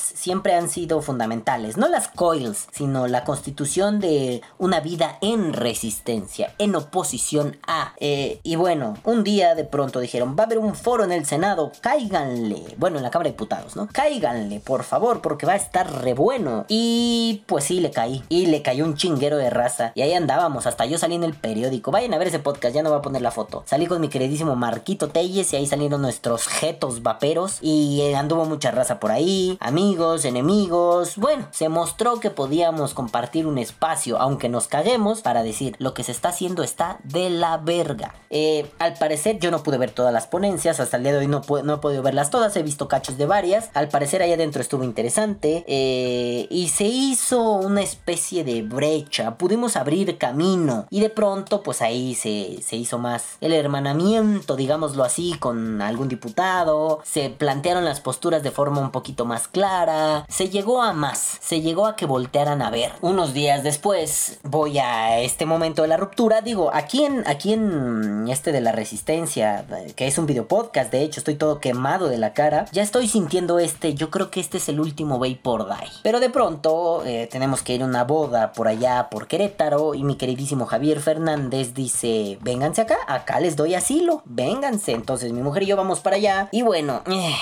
[0.00, 1.76] siempre han sido fundamentales.
[1.76, 7.94] No las coils, sino la constitución de una vida en resistencia, en oposición a.
[7.98, 11.26] Eh, y bueno, un día de pronto dijeron, va a haber un foro en el
[11.26, 12.74] Senado, cáiganle.
[12.76, 13.88] Bueno, en la Cámara de Diputados, ¿no?
[13.92, 16.64] Cáiganle, por favor, porque va a estar re bueno.
[16.68, 18.22] Y pues sí, le caí.
[18.28, 19.92] Y le cayó un chinguero de raza.
[19.94, 21.90] Y ahí andábamos, hasta yo salí en el periódico.
[21.90, 23.62] Vayan a ver ese podcast, ya no voy a poner la foto.
[23.66, 27.58] Salí con mi queridísimo Marquito Telles y ahí salieron nuestros jetos vaperos.
[27.60, 29.56] Y eh, anduvo mucha raza por ahí.
[29.90, 31.16] Enemigos.
[31.16, 36.04] Bueno, se mostró que podíamos compartir un espacio, aunque nos caguemos, para decir lo que
[36.04, 38.14] se está haciendo está de la verga.
[38.30, 41.26] Eh, al parecer yo no pude ver todas las ponencias, hasta el día de hoy
[41.26, 43.70] no, no he podido verlas todas, he visto cachos de varias.
[43.74, 45.64] Al parecer ahí adentro estuvo interesante.
[45.66, 50.86] Eh, y se hizo una especie de brecha, pudimos abrir camino.
[50.88, 56.08] Y de pronto pues ahí se, se hizo más el hermanamiento, digámoslo así, con algún
[56.08, 57.00] diputado.
[57.02, 59.79] Se plantearon las posturas de forma un poquito más clara.
[60.28, 62.92] Se llegó a más, se llegó a que voltearan a ver.
[63.00, 66.40] Unos días después voy a este momento de la ruptura.
[66.40, 69.64] Digo, aquí en, aquí en este de la resistencia,
[69.96, 72.66] que es un video podcast, de hecho estoy todo quemado de la cara.
[72.72, 75.90] Ya estoy sintiendo este, yo creo que este es el último por Die.
[76.02, 80.02] Pero de pronto eh, tenemos que ir a una boda por allá, por Querétaro, y
[80.02, 84.92] mi queridísimo Javier Fernández dice, vénganse acá, acá les doy asilo, vénganse.
[84.92, 86.48] Entonces mi mujer y yo vamos para allá.
[86.52, 87.02] Y bueno...
[87.06, 87.34] Eh,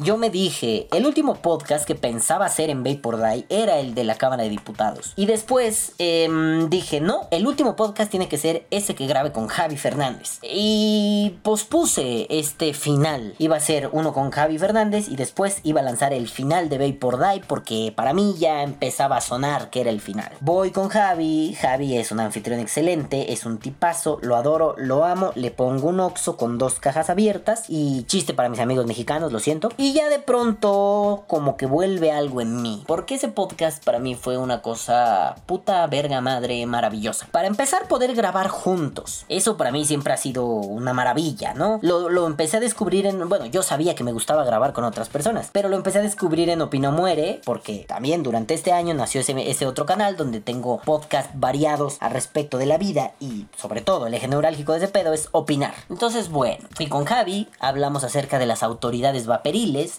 [0.00, 4.04] yo me dije, el último podcast que pensaba hacer en Vapor Die era el de
[4.04, 5.12] la Cámara de Diputados.
[5.16, 9.48] Y después em, dije, no, el último podcast tiene que ser ese que grabe con
[9.48, 10.38] Javi Fernández.
[10.42, 13.34] Y pospuse este final.
[13.38, 16.78] Iba a ser uno con Javi Fernández y después iba a lanzar el final de
[16.78, 20.30] Vapor Die porque para mí ya empezaba a sonar que era el final.
[20.40, 25.32] Voy con Javi, Javi es un anfitrión excelente, es un tipazo, lo adoro, lo amo,
[25.34, 29.40] le pongo un oxo con dos cajas abiertas y chiste para mis amigos mexicanos, lo
[29.40, 29.70] siento.
[29.92, 32.84] Ya de pronto como que vuelve algo en mí.
[32.86, 37.26] Porque ese podcast para mí fue una cosa puta verga madre maravillosa.
[37.30, 39.24] Para empezar poder grabar juntos.
[39.28, 41.78] Eso para mí siempre ha sido una maravilla, ¿no?
[41.82, 43.28] Lo, lo empecé a descubrir en...
[43.28, 45.50] Bueno, yo sabía que me gustaba grabar con otras personas.
[45.52, 47.40] Pero lo empecé a descubrir en Opino Muere.
[47.44, 52.12] Porque también durante este año nació ese, ese otro canal donde tengo podcasts variados al
[52.12, 53.12] respecto de la vida.
[53.20, 55.74] Y sobre todo el eje neurálgico de ese pedo es opinar.
[55.88, 59.26] Entonces bueno, y con Javi hablamos acerca de las autoridades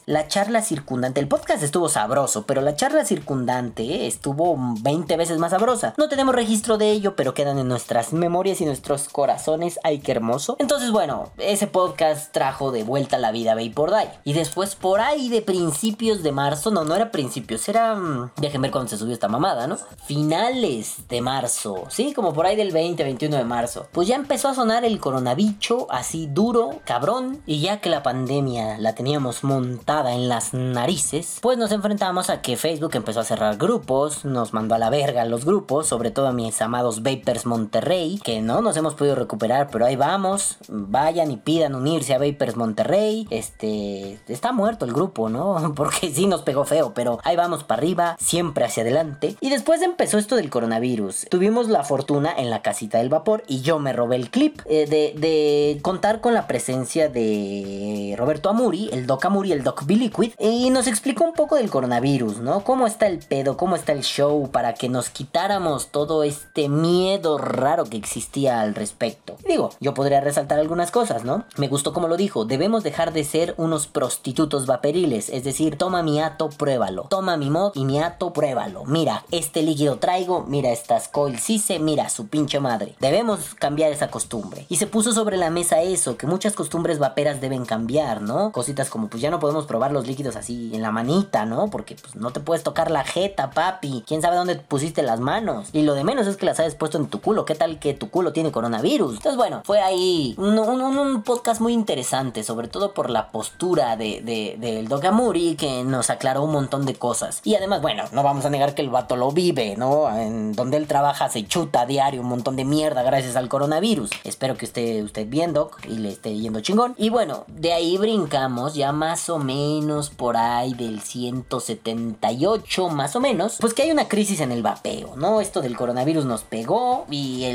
[0.06, 1.20] La charla circundante.
[1.20, 2.46] El podcast estuvo sabroso.
[2.46, 5.94] Pero la charla circundante estuvo 20 veces más sabrosa.
[5.98, 9.80] No tenemos registro de ello, pero quedan en nuestras memorias y nuestros corazones.
[9.84, 10.56] Ay, qué hermoso.
[10.60, 14.10] Entonces, bueno, ese podcast trajo de vuelta la vida Vapor Die.
[14.24, 17.96] Y después, por ahí de principios de marzo, no, no era principios, era.
[17.96, 19.78] mm, Déjenme ver cuándo se subió esta mamada, ¿no?
[20.06, 23.88] Finales de marzo, sí, como por ahí del 20, 21 de marzo.
[23.92, 27.42] Pues ya empezó a sonar el coronabicho así duro, cabrón.
[27.46, 32.42] Y ya que la pandemia la teníamos montada en las narices, pues nos enfrentamos a
[32.42, 36.28] que Facebook empezó a cerrar grupos, nos mandó a la verga los grupos, sobre todo
[36.28, 40.58] a mis amados Vapers Monterrey, que no nos hemos podido recuperar, pero ahí vamos.
[40.68, 43.28] Vayan y pidan unirse a Vapers Monterrey.
[43.30, 45.74] Este, está muerto el grupo, ¿no?
[45.76, 49.36] Porque sí nos pegó feo, pero ahí vamos para arriba, siempre hacia adelante.
[49.40, 51.28] Y después empezó esto del coronavirus.
[51.30, 54.88] Tuvimos la fortuna en la casita del vapor y yo me robé el clip eh,
[54.88, 60.34] de, de contar con la presencia de Roberto Amuri, el Doc Amuri, el Doc Biliquid,
[60.40, 62.64] y nos explicó un poco del coronavirus, ¿no?
[62.64, 67.38] Cómo está el pedo, cómo está el show, para que nos quitáramos todo este miedo
[67.38, 69.38] raro que existía al respecto.
[69.48, 71.46] Digo, yo podría resaltar algunas cosas, ¿no?
[71.58, 76.04] Me gustó como lo dijo, debemos dejar de ser unos prostitutos vaporiles, es decir, toma
[76.04, 77.04] mi ato, pruébalo.
[77.10, 78.86] Toma mi mod y mi ato, pruébalo.
[78.86, 82.96] Mira, este líquido traigo, mira estas coil CISE, mira su pinche madre.
[83.00, 84.66] Debemos cambiar esa costumbre.
[84.70, 88.52] Y se puso sobre la mesa eso, que muchas costumbres vaperas deben cambiar, ¿no?
[88.52, 91.70] Cositas como pues ya no podemos probar los líquidos así en la manita, ¿no?
[91.70, 94.04] Porque pues no te puedes tocar la jeta, papi.
[94.08, 95.70] ¿Quién sabe dónde pusiste las manos?
[95.74, 97.46] Y lo de menos es que las hayas puesto en tu culo.
[97.46, 99.16] ¿Qué tal que tu culo tiene coronavirus?
[99.18, 104.58] Entonces bueno, fue ahí un, podcast muy interesante, sobre todo por la postura de, de-
[104.60, 107.42] del Doc Amuri que nos aclaró un montón de cosas.
[107.44, 110.10] Y además, bueno, no vamos a negar que el vato lo vive, ¿no?
[110.18, 114.10] En donde él trabaja se chuta a diario un montón de mierda gracias al coronavirus.
[114.24, 116.96] Espero que esté usted bien, Doc, y le esté yendo chingón.
[116.98, 123.20] Y bueno, de ahí brincamos ya más o menos por ahí del 178, más o
[123.20, 123.58] menos.
[123.60, 125.42] Pues que hay una crisis en el vapeo, ¿no?
[125.42, 127.46] Esto del coronavirus nos pegó y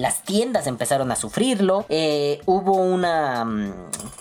[0.00, 1.84] las tiendas empezaron a sufrirlo.
[1.88, 3.72] Eh, hubo una, mm,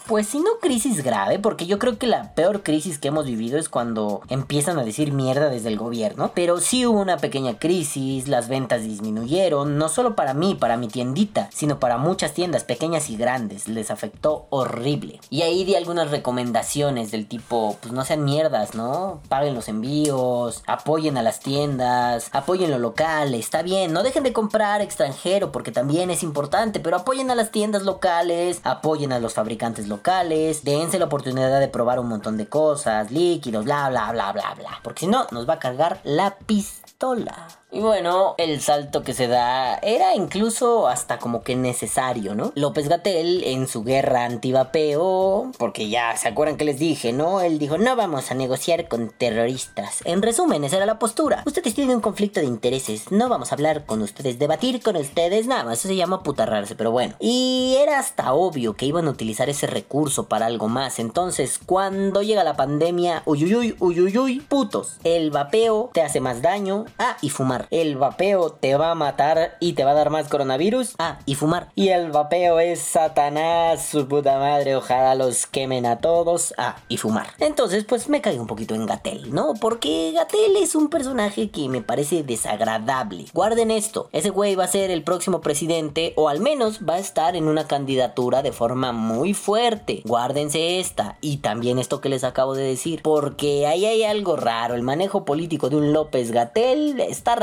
[0.08, 3.58] pues si no crisis grave, porque yo creo que la peor crisis que hemos vivido
[3.58, 6.32] es cuando empiezan a decir mierda desde el gobierno.
[6.34, 10.88] Pero sí hubo una pequeña crisis, las ventas disminuyeron, no solo para mí, para mi
[10.88, 13.68] tiendita, sino para muchas tiendas pequeñas y grandes.
[13.68, 15.20] Les afectó horrible.
[15.30, 19.22] Y ahí di algunas recomendaciones del tipo, pues no sean mierdas, ¿no?
[19.28, 24.34] Paguen los envíos, apoyen a las tiendas, apoyen lo local, está bien, no dejen de
[24.34, 29.34] comprar extranjero porque también es importante, pero apoyen a las tiendas locales, apoyen a los
[29.34, 34.32] fabricantes locales, dense la oportunidad de probar un montón de cosas, líquidos, bla, bla, bla,
[34.32, 34.80] bla, bla.
[34.84, 37.48] Porque si no, nos va a cargar la pistola.
[37.76, 42.54] Y bueno, el salto que se da era incluso hasta como que necesario, ¿no?
[42.56, 47.42] López Gatel en su guerra antivapeo, porque ya se acuerdan que les dije, ¿no?
[47.42, 50.00] Él dijo, no vamos a negociar con terroristas.
[50.06, 51.44] En resumen, esa era la postura.
[51.46, 55.46] Ustedes tienen un conflicto de intereses, no vamos a hablar con ustedes, debatir con ustedes,
[55.46, 57.16] nada eso se llama putarrarse, pero bueno.
[57.20, 60.98] Y era hasta obvio que iban a utilizar ese recurso para algo más.
[60.98, 64.96] Entonces, cuando llega la pandemia, uyuyuy, uyuyuy, putos.
[65.04, 66.86] El vapeo te hace más daño.
[66.98, 67.65] Ah, y fumar.
[67.72, 70.96] El vapeo te va a matar y te va a dar más coronavirus.
[70.98, 71.70] Ah, y fumar.
[71.76, 74.76] Y el vapeo es Satanás, su puta madre.
[74.76, 76.54] Ojalá los quemen a todos.
[76.58, 77.28] Ah, y fumar.
[77.40, 79.54] Entonces, pues me caí un poquito en Gatel, ¿no?
[79.60, 83.26] Porque Gatel es un personaje que me parece desagradable.
[83.34, 84.10] Guarden esto.
[84.12, 87.48] Ese güey va a ser el próximo presidente o al menos va a estar en
[87.48, 90.02] una candidatura de forma muy fuerte.
[90.06, 93.02] Guárdense esta y también esto que les acabo de decir.
[93.04, 94.76] Porque ahí hay algo raro.
[94.76, 97.36] El manejo político de un López Gatel está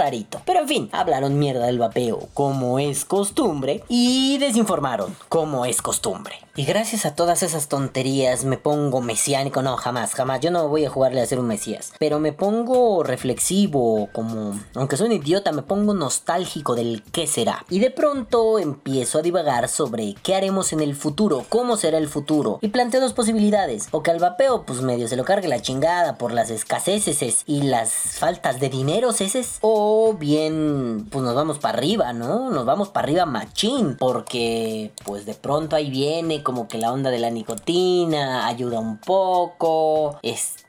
[0.44, 6.34] Pero en fin, hablaron mierda del vapeo como es costumbre y desinformaron como es costumbre.
[6.54, 9.62] Y gracias a todas esas tonterías me pongo mesiánico.
[9.62, 10.40] No, jamás, jamás.
[10.40, 11.94] Yo no voy a jugarle a ser un mesías.
[11.98, 14.60] Pero me pongo reflexivo, como...
[14.74, 17.64] Aunque soy un idiota, me pongo nostálgico del qué será.
[17.70, 22.06] Y de pronto empiezo a divagar sobre qué haremos en el futuro, cómo será el
[22.06, 22.58] futuro.
[22.60, 23.88] Y planteo dos posibilidades.
[23.90, 27.62] O que al vapeo, pues medio se lo cargue la chingada por las escaseces y
[27.62, 29.56] las faltas de dinero, eses.
[29.62, 32.50] O bien, pues nos vamos para arriba, ¿no?
[32.50, 33.96] Nos vamos para arriba machín.
[33.98, 38.98] Porque, pues de pronto ahí viene como que la onda de la nicotina ayuda un
[38.98, 40.18] poco.
[40.22, 40.61] Este,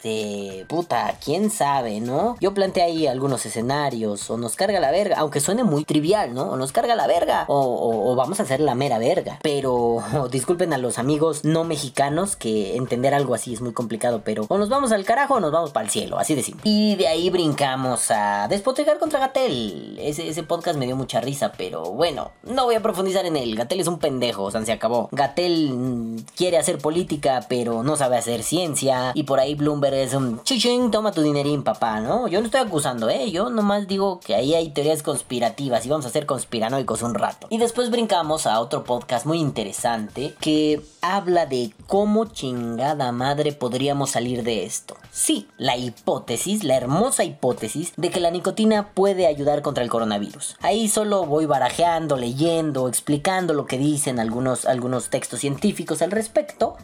[0.67, 2.35] puta, quién sabe, ¿no?
[2.39, 4.29] Yo planteé ahí algunos escenarios.
[4.29, 6.51] O nos carga la verga, aunque suene muy trivial, ¿no?
[6.51, 7.45] O nos carga la verga.
[7.47, 9.39] O, vamos a hacer la mera verga.
[9.41, 14.21] Pero, disculpen a los amigos no mexicanos que entender algo así es muy complicado.
[14.23, 16.61] Pero o nos vamos al carajo o nos vamos para el cielo, así de simple.
[16.65, 19.97] Y de ahí brincamos a despotricar contra Gatel.
[19.99, 23.55] Ese, ese podcast me dio mucha risa, pero bueno, no voy a profundizar en él.
[23.55, 25.09] Gatel es un pendejo, o sea, se acabó.
[25.11, 29.11] Gatel mm, quiere hacer política, pero no sabe hacer ciencia.
[29.13, 32.27] Y por ahí Bloomberg es un chichín, toma tu dinerín, papá, ¿no?
[32.27, 33.31] Yo no estoy acusando, ¿eh?
[33.31, 37.47] Yo nomás digo que ahí hay teorías conspirativas y vamos a ser conspiranoicos un rato.
[37.49, 44.11] Y después brincamos a otro podcast muy interesante que habla de cómo chingada madre podríamos
[44.11, 44.95] salir de esto.
[45.11, 50.55] Sí, la hipótesis, la hermosa hipótesis de que la nicotina puede ayudar contra el coronavirus.
[50.61, 56.77] Ahí solo voy barajeando, leyendo, explicando lo que dicen algunos, algunos textos científicos al respecto.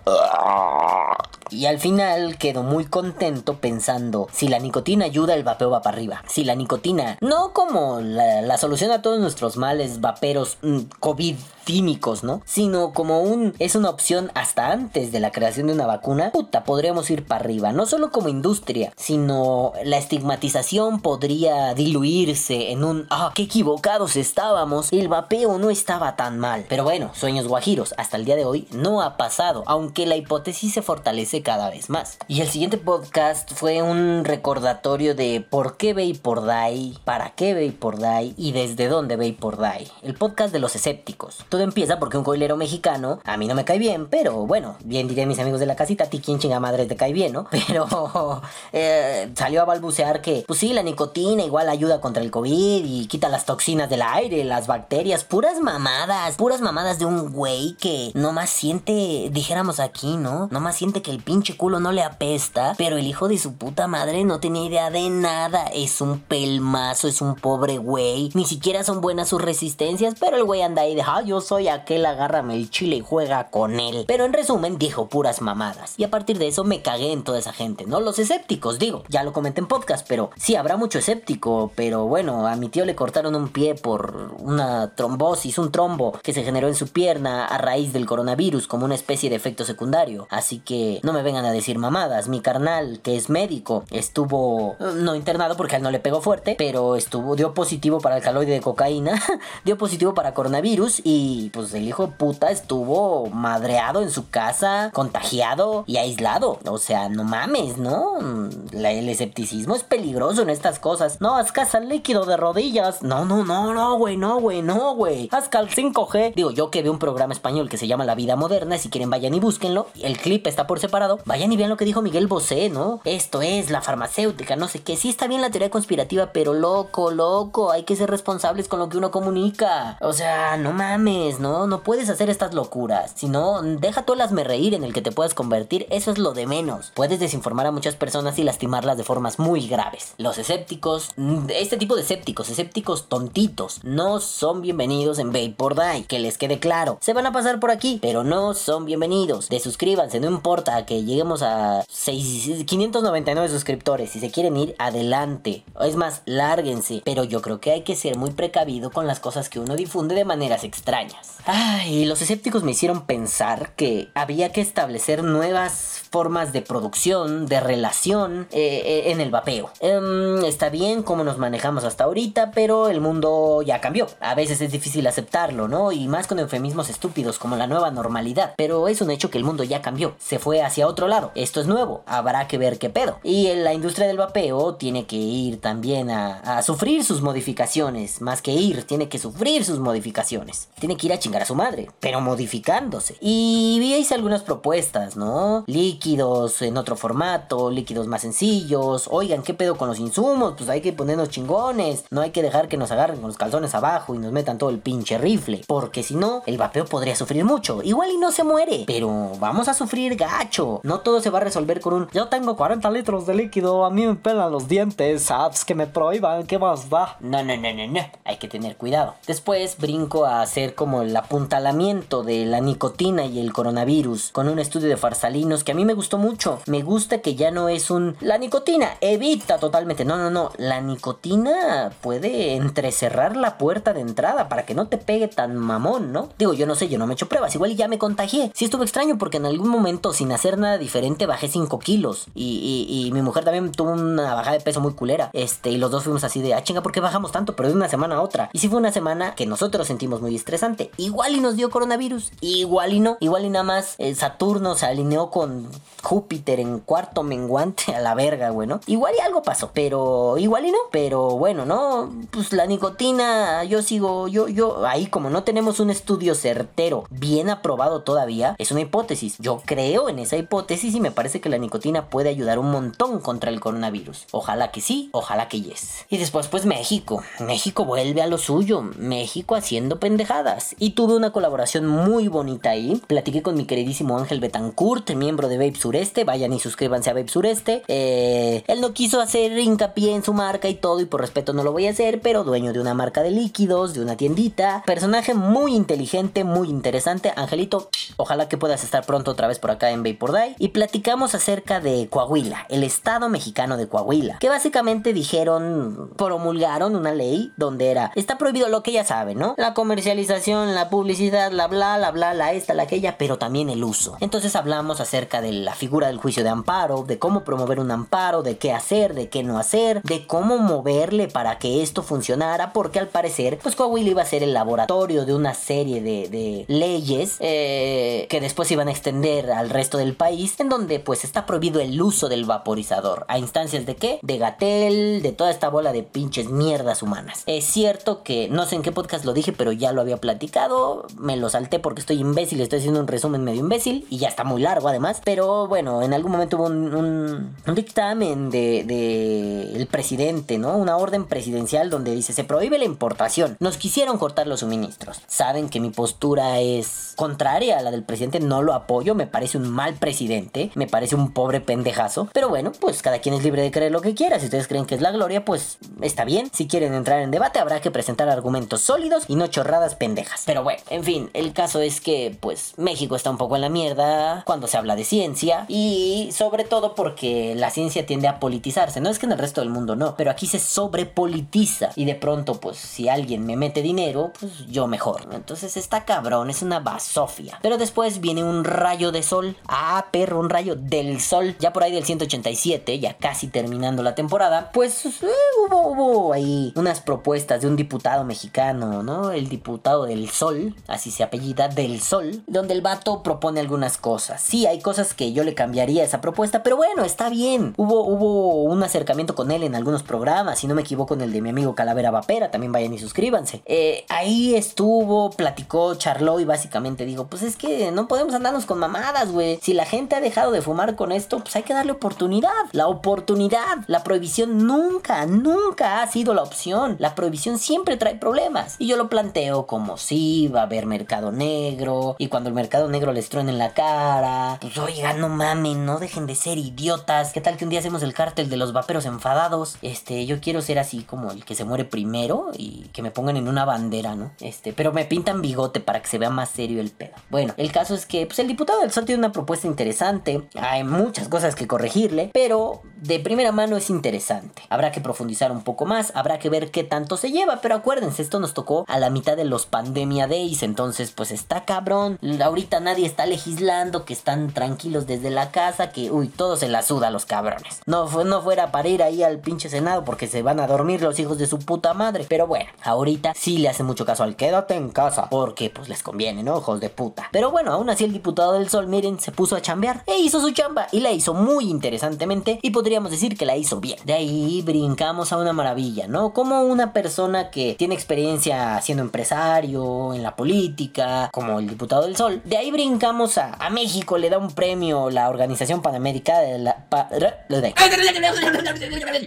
[1.50, 5.96] Y al final quedo muy contento pensando, si la nicotina ayuda, el vapeo va para
[5.96, 6.22] arriba.
[6.28, 11.38] Si la nicotina, no como la, solución a todos nuestros males vaperos mm, COVID
[11.70, 12.42] químicos, ¿no?
[12.46, 16.64] Sino como un es una opción hasta antes de la creación de una vacuna, puta,
[16.64, 23.06] podríamos ir para arriba, no solo como industria, sino la estigmatización podría diluirse en un
[23.12, 26.66] ah, qué equivocados estábamos, el vapeo no estaba tan mal.
[26.68, 30.74] Pero bueno, sueños guajiros, hasta el día de hoy no ha pasado, aunque la hipótesis
[30.74, 32.18] se fortalece cada vez más.
[32.28, 38.00] Y el siguiente podcast fue un recordatorio de por qué por Die, para qué por
[38.00, 39.88] Die y desde dónde por Die.
[40.02, 43.80] El podcast de los escépticos empieza porque un coilero mexicano, a mí no me cae
[43.80, 46.96] bien, pero bueno, bien diré mis amigos de la casita, ti quién chinga madre te
[46.96, 47.48] cae bien, ¿no?
[47.68, 48.42] Pero
[48.74, 53.08] eh, salió a balbucear que, pues sí, la nicotina igual ayuda contra el COVID y
[53.08, 58.12] quita las toxinas del aire, las bacterias, puras mamadas, puras mamadas de un güey que
[58.14, 60.48] nomás siente, dijéramos aquí, ¿no?
[60.52, 63.88] Nomás siente que el pinche culo no le apesta, pero el hijo de su puta
[63.88, 68.84] madre no tenía idea de nada, es un pelmazo, es un pobre güey, ni siquiera
[68.84, 72.70] son buenas sus resistencias, pero el güey anda ahí de, ah, soy aquel, agárrame el
[72.70, 74.06] chile y juega con él.
[74.08, 75.96] Pero en resumen, dijo puras mamadas.
[75.98, 78.00] Y a partir de eso me cagué en toda esa gente, ¿no?
[78.00, 81.72] Los escépticos, digo, ya lo comenté en podcast, pero sí, habrá mucho escéptico.
[81.76, 86.34] Pero bueno, a mi tío le cortaron un pie por una trombosis, un trombo que
[86.34, 90.28] se generó en su pierna a raíz del coronavirus como una especie de efecto secundario.
[90.30, 92.28] Así que no me vengan a decir mamadas.
[92.28, 96.56] Mi carnal, que es médico, estuvo no internado porque a él no le pegó fuerte,
[96.58, 99.22] pero estuvo, dio positivo para el caloide de cocaína,
[99.66, 104.92] dio positivo para coronavirus y pues el hijo de puta estuvo madreado en su casa,
[104.94, 106.60] contagiado y aislado.
[106.66, 108.18] O sea, no mames, ¿no?
[108.20, 111.22] el escepticismo es peligroso en estas cosas.
[111.22, 113.02] No, haz casa líquido de rodillas.
[113.04, 115.30] No, no, no, no, güey, no, güey, no, güey.
[115.32, 116.34] Haz cal 5G.
[116.34, 118.78] Digo, yo que un programa español que se llama La Vida Moderna.
[118.78, 119.88] Si quieren, vayan y búsquenlo.
[120.02, 121.20] El clip está por separado.
[121.26, 123.02] Vayan y vean lo que dijo Miguel Bosé, ¿no?
[123.04, 124.96] Esto es la farmacéutica, no sé qué.
[124.96, 127.72] Sí está bien la teoría conspirativa, pero loco, loco.
[127.72, 129.98] Hay que ser responsables con lo que uno comunica.
[130.02, 131.19] O sea, no mames.
[131.40, 131.84] ¿No?
[131.84, 133.12] Puedes hacer estas locuras.
[133.16, 136.18] Si no, deja tú el hazme reír en el que te puedes convertir, eso es
[136.18, 136.92] lo de menos.
[136.96, 140.14] Puedes desinformar a muchas personas y lastimarlas de formas muy graves.
[140.18, 141.12] Los escépticos,
[141.50, 146.60] este tipo de escépticos, escépticos tontitos, no son bienvenidos en Vapor Die, que les quede
[146.60, 146.98] claro.
[147.02, 149.50] Se van a pasar por aquí, pero no son bienvenidos.
[149.50, 154.12] De suscríbanse, no importa que lleguemos a 599 suscriptores.
[154.12, 155.66] Si se quieren ir, adelante.
[155.82, 157.02] Es más, lárguense.
[157.04, 160.16] Pero yo creo que hay que ser muy precavido con las cosas que uno difunde
[160.16, 161.09] de maneras extrañas.
[161.46, 167.60] Ay, los escépticos me hicieron pensar que había que establecer nuevas formas de producción, de
[167.60, 169.72] relación eh, eh, en el vapeo.
[169.80, 174.08] Em, está bien cómo nos manejamos hasta ahorita, pero el mundo ya cambió.
[174.20, 175.92] A veces es difícil aceptarlo, ¿no?
[175.92, 178.54] Y más con eufemismos estúpidos como la nueva normalidad.
[178.58, 180.16] Pero es un hecho que el mundo ya cambió.
[180.20, 181.32] Se fue hacia otro lado.
[181.36, 182.04] Esto es nuevo.
[182.06, 183.20] Habrá que ver qué pedo.
[183.24, 188.22] Y la industria del vapeo tiene que ir también a, sufrir sus modificaciones.
[188.22, 190.70] Más que ir, tiene que sufrir sus modificaciones.
[190.80, 193.16] Tiene que ir a chingar a su madre, pero modificándose.
[193.22, 195.64] Y veis algunas propuestas, ¿no?
[196.00, 199.10] Líquidos en otro formato, líquidos más sencillos.
[199.12, 200.54] Oigan, ¿qué pedo con los insumos?
[200.58, 202.06] Pues hay que ponernos chingones.
[202.10, 204.70] No hay que dejar que nos agarren con los calzones abajo y nos metan todo
[204.70, 205.62] el pinche rifle.
[205.68, 207.84] Porque si no, el vapeo podría sufrir mucho.
[207.84, 210.80] Igual y no se muere, pero vamos a sufrir gacho.
[210.84, 213.90] No todo se va a resolver con un yo tengo 40 litros de líquido, a
[213.90, 217.18] mí me pelan los dientes, apps que me prohíban, ¿qué más va?
[217.20, 218.00] No, no, no, no, no.
[218.24, 219.16] Hay que tener cuidado.
[219.28, 224.60] Después brinco a hacer como el apuntalamiento de la nicotina y el coronavirus con un
[224.60, 226.60] estudio de farsalinos que a mí me gustó mucho.
[226.68, 230.06] Me gusta que ya no es un la nicotina evita totalmente.
[230.06, 230.52] No, no, no.
[230.58, 236.12] La nicotina puede entrecerrar la puerta de entrada para que no te pegue tan mamón,
[236.12, 236.30] ¿no?
[236.38, 237.56] Digo, yo no sé, yo no me he hecho pruebas.
[237.56, 238.52] Igual ya me contagié.
[238.54, 242.28] Sí estuvo extraño porque en algún momento, sin hacer nada diferente, bajé 5 kilos.
[242.36, 245.30] Y, y, mi mujer también tuvo una bajada de peso muy culera.
[245.34, 247.56] Este, y los dos fuimos así de, ah, chinga, ¿por qué bajamos tanto?
[247.56, 248.50] Pero de una semana a otra.
[248.54, 250.92] Y sí fue una semana que nosotros sentimos muy estresante.
[250.98, 252.32] Igual y nos dio coronavirus.
[252.42, 253.18] Igual y no.
[253.20, 255.68] Igual y nada más eh, Saturno se alineó con
[256.02, 258.80] Júpiter en cuarto menguante a la verga, güey, ¿no?
[258.88, 259.72] Igual y algo pasó.
[259.74, 260.78] Pero igual y no.
[260.92, 262.10] Pero bueno, ¿no?
[262.32, 267.50] Pues la nicotina, yo sigo, yo, yo, ahí como no tenemos un estudio certero, bien
[267.50, 269.38] aprobado todavía, es una hipótesis.
[269.40, 273.20] Yo creo en esa hipótesis y me parece que la nicotina puede ayudar un montón
[273.20, 274.28] contra el coronavirus.
[274.32, 276.06] Ojalá que sí, ojalá que yes.
[276.10, 277.24] Y después, pues México.
[277.40, 278.82] México vuelve a lo suyo.
[278.98, 280.76] México haciendo pendejadas.
[280.80, 283.02] Y tuve una colaboración muy bonita ahí.
[283.08, 286.24] Platiqué con mi queridísimo Ángel Betancourt, miembro de Vape Sureste.
[286.24, 287.84] Vayan y suscríbanse a Vape Sureste.
[287.88, 291.64] Eh, él no quiso hacer hincapié en su marca y todo, y por respeto no
[291.64, 294.84] lo voy a hacer, pero dueño de una marca de líquidos, de una tiendita.
[294.86, 297.34] Personaje muy inteligente, muy interesante.
[297.36, 300.56] Angelito, ojalá que puedas estar pronto otra vez por acá en Vapor Die.
[300.58, 304.40] Y platicamos acerca de Coahuila, el estado mexicano de Coahuila.
[304.40, 309.56] Que básicamente dijeron, promulgaron una ley donde era, está prohibido lo que ya saben, ¿no?
[309.58, 313.84] La comercialización, la publicidad, la bla, la bla, la esta, la aquella, pero también el
[313.84, 314.18] uso.
[314.20, 318.44] Entonces hablamos acerca de la figura del juicio de amparo, de cómo promover un amparo,
[318.44, 323.00] de qué hacer, de qué no hacer, de cómo moverle para que esto funcionara, porque
[323.00, 328.28] al parecer, pues Coahuila iba a ser el laboratorio de una serie de, leyes eh,
[328.30, 332.02] que después iban a extender al resto del país, en donde pues está prohibido el
[332.02, 333.26] uso del vaporizador.
[333.28, 334.20] ¿A instancias de qué?
[334.22, 337.44] De Gatel, de toda esta bola de pinches mierdas humanas.
[337.46, 341.06] Es cierto que, no sé en qué podcast lo dije, pero ya lo había platicado,
[341.18, 344.44] me lo salté porque estoy imbécil, estoy haciendo un resumen medio imbécil, y ya está
[344.44, 350.58] muy largo además, pero bueno, en algún momento hubo un, dictamen de, de el presidente,
[350.58, 350.78] ¿no?
[350.78, 353.58] Una orden presidencial donde dice se prohíbe la importación.
[353.60, 355.22] Nos quisieron cortar los suministros.
[355.28, 359.58] Saben que mi postura es contraria a la del presidente, no lo apoyo, me parece
[359.58, 362.30] un mal presidente, me parece un pobre pendejazo.
[362.34, 364.40] Pero bueno, pues cada quien es libre de creer lo que quiera.
[364.40, 366.50] Si ustedes creen que es la gloria, pues está bien.
[366.54, 370.44] Si quieren entrar en debate, habrá que presentar argumentos sólidos y no chorradas pendejas.
[370.46, 373.70] Pero bueno, en fin, el caso es que pues México está un poco en la
[373.70, 379.02] mierda cuando se habla de ciencia y sobre todo porque la ciencia tiende a politizarse.
[379.02, 382.16] No es que en el resto del mundo no, pero aquí se sobrepolitiza y de
[382.16, 385.28] pronto pues si alguien me mete dinero, pues yo mejor.
[385.32, 387.60] Entonces está cabrón, es una basofia.
[387.62, 389.56] Pero después viene un rayo de sol.
[389.68, 391.56] Ah, perro, un rayo del sol.
[391.60, 395.28] Ya por ahí del 187, ya casi terminando la temporada, pues eh,
[395.66, 399.32] hubo, hubo ahí unas propuestas de un diputado mexicano, ¿no?
[399.32, 404.42] El diputado del sol, así se apellida, del sol, donde el vato propone algunas cosas.
[404.42, 407.74] Sí, hay cosas que yo le cambiaría esa propuesta, pero bueno, está bien.
[407.76, 411.34] Hubo, hubo un acercamiento con él en algunos programas, si no me equivoco, en el
[411.34, 413.62] de mi amigo Calavera Vapera, también vayan y suscríbanse.
[413.66, 418.80] Eh, ahí estuvo, platicó, charló y básicamente digo, pues es que no podemos andarnos con
[418.80, 419.60] mamadas, güey.
[419.62, 422.50] Si la gente ha dejado de fumar con esto, pues hay que darle oportunidad.
[422.72, 426.96] La oportunidad, la prohibición nunca, nunca ha sido la opción.
[426.98, 428.78] La prohibición siempre trae problemas.
[428.80, 432.16] Y yo lo planteo como si va a haber mercado negro.
[432.20, 436.00] Y cuando el mercado negro les truene en la cara, pues oiga, no mamen, no
[436.00, 437.32] dejen de ser idiotas.
[437.32, 439.78] ¿Qué tal que un día hacemos el cártel de los vaperos enfadados?
[439.82, 443.38] Este, yo quiero ser así como el que se muere primero y que me pongan
[443.38, 444.32] en una bandera, ¿no?
[444.40, 447.14] Este, pero me pintan bigote para que se vea más serio el pedo.
[447.30, 450.42] Bueno, el caso es que pues, el diputado del Sol tiene una propuesta interesante.
[450.56, 454.64] Hay muchas cosas que corregirle, pero de primera mano es interesante.
[454.70, 458.22] Habrá que profundizar un poco más, habrá que ver qué tanto se lleva, pero acuérdense,
[458.22, 462.20] esto nos tocó a la mitad de los Pandemia Days, entonces pues está cabrón.
[462.44, 466.82] Ahorita nadie está legislando, que están tranquilos desde la casa, que uy, todo se la
[466.82, 467.82] suda a los cabrones.
[467.86, 471.20] No, no fuera para ir ahí al pinche Senado porque se van a dormir los
[471.20, 472.26] hijos de su puta madre.
[472.28, 476.04] Pero bueno, ahorita sí le hace mucho caso al quédate en casa, porque pues les
[476.04, 476.58] conviene, ¿no?
[476.60, 477.30] Hijos de puta.
[477.32, 480.42] Pero bueno, aún así el diputado del Sol, miren, se puso a chambear e hizo
[480.42, 484.00] su chamba y la hizo muy interesantemente y podríamos decir que la hizo bien.
[484.06, 486.34] De ahí brincamos a una maravilla, ¿no?
[486.34, 492.16] Como una persona que tiene experiencia siendo empresario, en la política, como el diputado del
[492.16, 492.42] Sol.
[492.46, 496.86] De ahí brincamos a, a México, le da un premio la Organización Panamericana de la...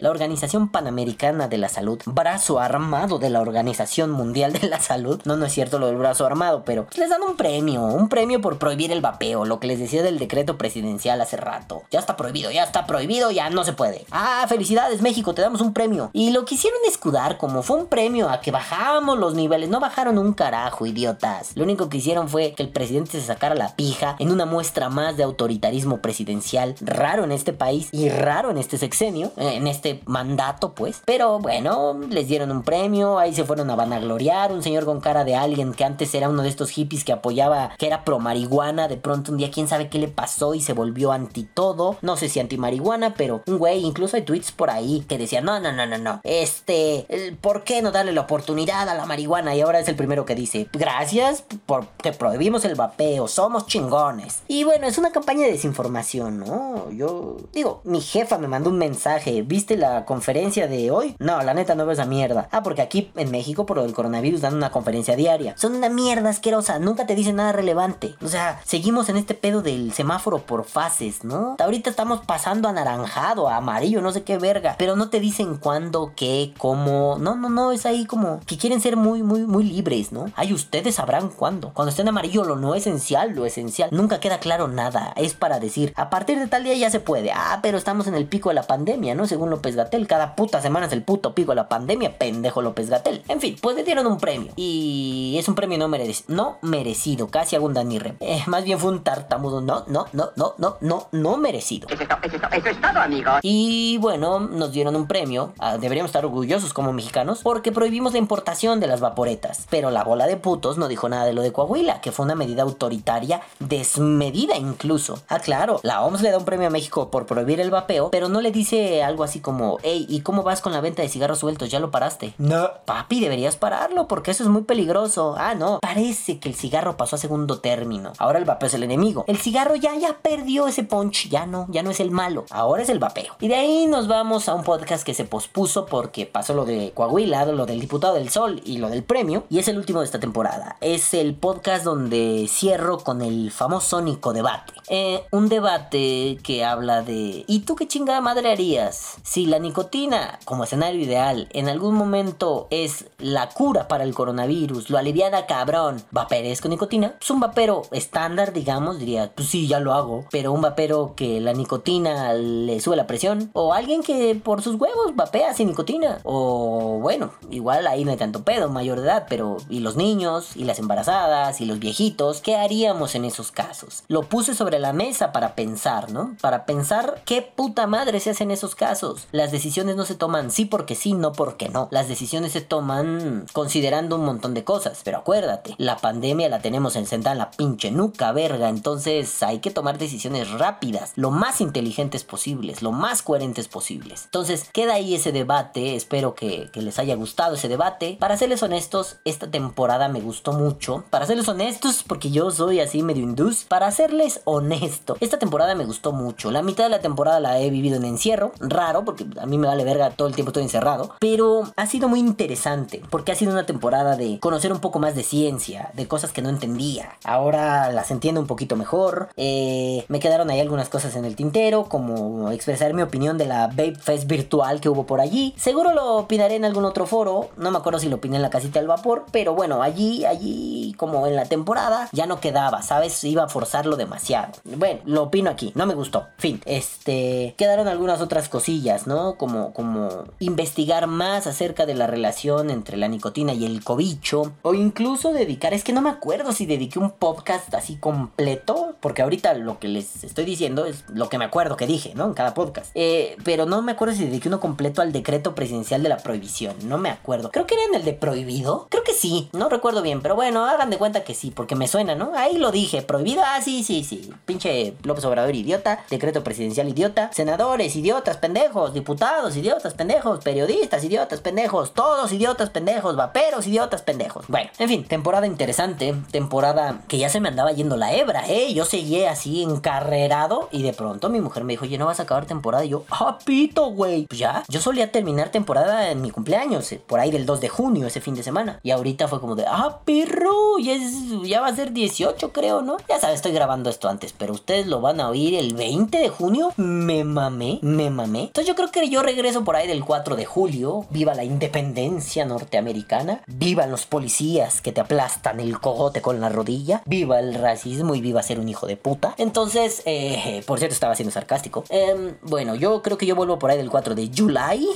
[0.01, 5.21] la Organización Panamericana de la Salud, brazo armado de la Organización Mundial de la Salud.
[5.25, 8.41] No, no es cierto lo del brazo armado, pero les dan un premio, un premio
[8.41, 11.83] por prohibir el vapeo, lo que les decía del decreto presidencial hace rato.
[11.91, 14.05] Ya está prohibido, ya está prohibido, ya no se puede.
[14.11, 16.11] Ah, felicidades México, te damos un premio.
[16.13, 19.69] Y lo quisieron escudar como fue un premio a que bajamos los niveles.
[19.69, 21.57] No bajaron un carajo, idiotas.
[21.57, 24.89] Lo único que hicieron fue que el presidente se sacara la pija en una muestra
[24.89, 25.23] más de
[25.53, 30.73] autoritarismo presidencial raro en este país y raro en este sexenio, eh, en este mandato
[30.75, 31.03] pues.
[31.05, 35.25] Pero bueno, les dieron un premio, ahí se fueron a vanagloriar, un señor con cara
[35.25, 38.89] de alguien que antes era uno de estos hippies que apoyaba, que era pro marihuana,
[38.89, 42.17] de pronto un día quién sabe qué le pasó y se volvió anti todo, no
[42.17, 45.61] sé si anti marihuana, pero un güey, incluso hay tweets por ahí que decían, no,
[45.61, 47.07] no, no, no, no, este,
[47.41, 49.55] ¿por qué no darle la oportunidad a la marihuana?
[49.55, 54.43] Y ahora es el primero que dice, gracias porque prohibimos el vapeo, somos chingones.
[54.49, 56.91] Y bueno, es una campaña de desinformación, ¿no?
[56.91, 61.17] Yo digo, mi jefa me mandó un mensaje, ¿viste la conferencia de hoy?
[61.19, 62.49] No, la neta no veo esa mierda.
[62.51, 65.55] Ah, porque aquí en México por el coronavirus dan una conferencia diaria.
[65.57, 68.15] Son una mierda asquerosa, nunca te dicen nada relevante.
[68.23, 71.57] O sea, seguimos en este pedo del semáforo por fases, ¿no?
[71.59, 76.13] Ahorita estamos pasando anaranjado, a amarillo, no sé qué verga, pero no te dicen cuándo,
[76.17, 77.17] qué, cómo.
[77.19, 80.27] No, no, no, es ahí como que quieren ser muy, muy, muy libres, ¿no?
[80.35, 81.73] Ay, ustedes sabrán cuándo.
[81.75, 83.91] Cuando esté en amarillo, lo no esencial, lo esencial.
[83.93, 85.13] Nunca queda claro nada.
[85.17, 87.33] Es para decir, a partir de tal día ya se puede.
[87.33, 89.27] Ah, pero estamos en el pico de la pandemia, ¿no?
[89.27, 92.91] Según López Gatel, cada puta semana es el puto pico de la pandemia, pendejo López
[92.91, 93.23] Gatel.
[93.29, 94.53] En fin, pues le dieron un premio.
[94.57, 96.25] Y es un premio no merecido.
[96.29, 98.17] No merecido, casi un Dani Rem.
[98.21, 99.61] Eh, más bien fue un tartamudo.
[99.61, 101.89] No, no, no, no, no, no, no merecido.
[101.89, 103.41] Eso es, todo, eso, es todo, eso es todo, amigos.
[103.43, 105.53] Y bueno, nos dieron un premio.
[105.59, 109.67] Ah, deberíamos estar orgullosos como mexicanos porque prohibimos la importación de las vaporetas.
[109.71, 112.35] Pero la bola de putos no dijo nada de lo de Coahuila, que fue una
[112.35, 115.22] medida autoritaria desmedida incluso.
[115.29, 118.29] Ah, claro, la OMS le da un premio a México por prohibir el vapeo, pero
[118.29, 121.39] no le dice algo así como, hey, ¿y cómo vas con la venta de cigarros
[121.39, 121.71] sueltos?
[121.71, 122.35] ¿Ya lo paraste?
[122.39, 122.71] No.
[122.85, 125.35] Papi, deberías pararlo porque eso es muy peligroso.
[125.39, 125.79] Ah, no.
[125.81, 128.13] Parece que el cigarro pasó a segundo término.
[128.19, 129.25] Ahora el vapeo es el enemigo.
[129.27, 131.29] El cigarro ya, ya perdió ese punch.
[131.29, 132.45] Ya no, ya no es el malo.
[132.51, 133.35] Ahora es el vapeo.
[133.41, 136.93] Y de ahí nos vamos a un podcast que se pospuso porque pasó lo de
[136.95, 139.45] Coahuila, lo del diputado del Sol y lo del premio.
[139.51, 140.77] Y es el último de esta temporada.
[140.81, 144.73] Es el podcast donde cierro con el famoso Nico debate.
[144.89, 150.39] Eh, un debate que habla de ¿y tú qué chingada madre harías si la nicotina
[150.45, 156.03] como escenario ideal en algún momento es la cura para el coronavirus, lo aliviana cabrón,
[156.11, 157.15] vaperes con nicotina?
[157.19, 161.41] Pues un vapero estándar, digamos, diría, pues sí, ya lo hago, pero un vapero que
[161.41, 166.19] la nicotina le sube la presión o alguien que por sus huevos vapea sin nicotina
[166.25, 170.57] o bueno, igual ahí no hay tanto pedo, mayor de edad, pero ¿y los niños?
[170.57, 171.61] ¿y las embarazadas?
[171.61, 172.41] ¿y los viejitos?
[172.41, 174.05] ¿Qué haríamos en esos casos?
[174.09, 176.37] Lo puse sobre la mesa para pensar, ¿no?
[176.41, 179.27] Para pensar qué puta madre se hace en esos casos.
[179.33, 181.89] Las decisiones no se toman sí porque sí, no porque no.
[181.91, 185.01] Las decisiones se toman considerando un montón de cosas.
[185.05, 188.69] Pero acuérdate, la pandemia la tenemos sentada en la pinche nuca, verga.
[188.69, 194.25] Entonces hay que tomar decisiones rápidas, lo más inteligentes posibles, lo más coherentes posibles.
[194.25, 195.97] Entonces queda ahí ese debate.
[195.97, 198.17] Espero que, les haya gustado ese debate.
[198.19, 201.05] Para serles honestos, esta temporada me gustó mucho.
[201.11, 203.65] Para serles honestos, porque yo soy así medio indus.
[203.65, 204.41] Para serles
[204.83, 206.51] esta temporada me gustó mucho.
[206.51, 208.53] La mitad de la temporada la he vivido en encierro.
[208.61, 211.15] Raro, porque a mí me vale verga todo el tiempo estoy encerrado.
[211.21, 215.15] Pero ha sido muy interesante, porque ha sido una temporada de conocer un poco más
[215.15, 217.17] de ciencia, de cosas que no entendía.
[217.25, 219.29] Ahora las entiendo un poquito mejor.
[219.37, 223.69] Eh, me quedaron ahí algunas cosas en el tintero, como expresar mi opinión de la
[223.69, 225.55] Babe Fest virtual que hubo por allí.
[225.57, 227.51] Seguro lo opinaré en algún otro foro.
[227.57, 230.95] No me acuerdo si lo opiné en la casita del vapor, pero bueno, allí, allí,
[230.97, 233.23] como en la temporada, ya no quedaba, ¿sabes?
[233.25, 234.53] Iba a forzarlo demasiado.
[234.77, 236.29] Bueno, lo opino aquí, no me gustó.
[236.39, 239.37] Fin, este, quedaron algunas otras cosillas, ¿no?
[239.37, 244.53] Como, como investigar más acerca de la relación entre la nicotina y el cobicho.
[244.63, 249.23] O incluso dedicar, es que no me acuerdo si dediqué un podcast así completo, porque
[249.23, 252.27] ahorita lo que les estoy diciendo es lo que me acuerdo que dije, ¿no?
[252.27, 252.91] En cada podcast.
[252.95, 256.77] Eh, pero no me acuerdo si dediqué uno completo al decreto presidencial de la prohibición,
[256.85, 257.51] no me acuerdo.
[257.51, 260.65] Creo que era en el de prohibido, creo que sí, no recuerdo bien, pero bueno,
[260.65, 262.33] hagan de cuenta que sí, porque me suena, ¿no?
[262.35, 264.62] Ahí lo dije, prohibido, ah, sí, sí, sí, pinche
[265.03, 271.93] López Obrador idiota, decreto presidencial idiota, senadores idiotas, pendejos, diputados idiotas, pendejos, periodistas idiotas, pendejos,
[271.95, 274.47] todos idiotas, pendejos, vaperos idiotas, pendejos.
[274.49, 278.73] Bueno, en fin, temporada interesante, temporada que ya se me andaba yendo la hebra, ¿eh?
[278.75, 282.25] Yo seguí así encarrerado y de pronto mi mujer me dijo, oye, no vas a
[282.25, 282.85] acabar temporada.
[282.85, 284.27] Y yo, ah, pito, güey.
[284.27, 287.69] Pues ya, yo solía terminar temporada en mi cumpleaños, eh, por ahí del 2 de
[287.69, 288.81] junio, ese fin de semana.
[288.83, 291.13] Y ahorita fue como de, ah, perro, ya, es,
[291.45, 292.97] ya va a ser 18, creo, ¿no?
[293.09, 296.29] Ya sabes, estoy grabando esto antes, pero ustedes lo van a oír el 20 de
[296.29, 296.73] junio.
[296.77, 298.45] Me mamé, me mamé.
[298.45, 301.07] Entonces yo creo que yo regreso por ahí del 4 de julio.
[301.11, 303.43] Viva la independencia norteamericana.
[303.47, 307.03] Vivan los policías que te aplastan el cogote con la rodilla.
[307.07, 309.35] Viva el racismo y viva ser un hijo de puta.
[309.39, 311.85] Entonces, eh, por cierto, estaba siendo sarcástico.
[311.89, 314.87] Em, bueno, yo creo que yo vuelvo por ahí del 4 de July.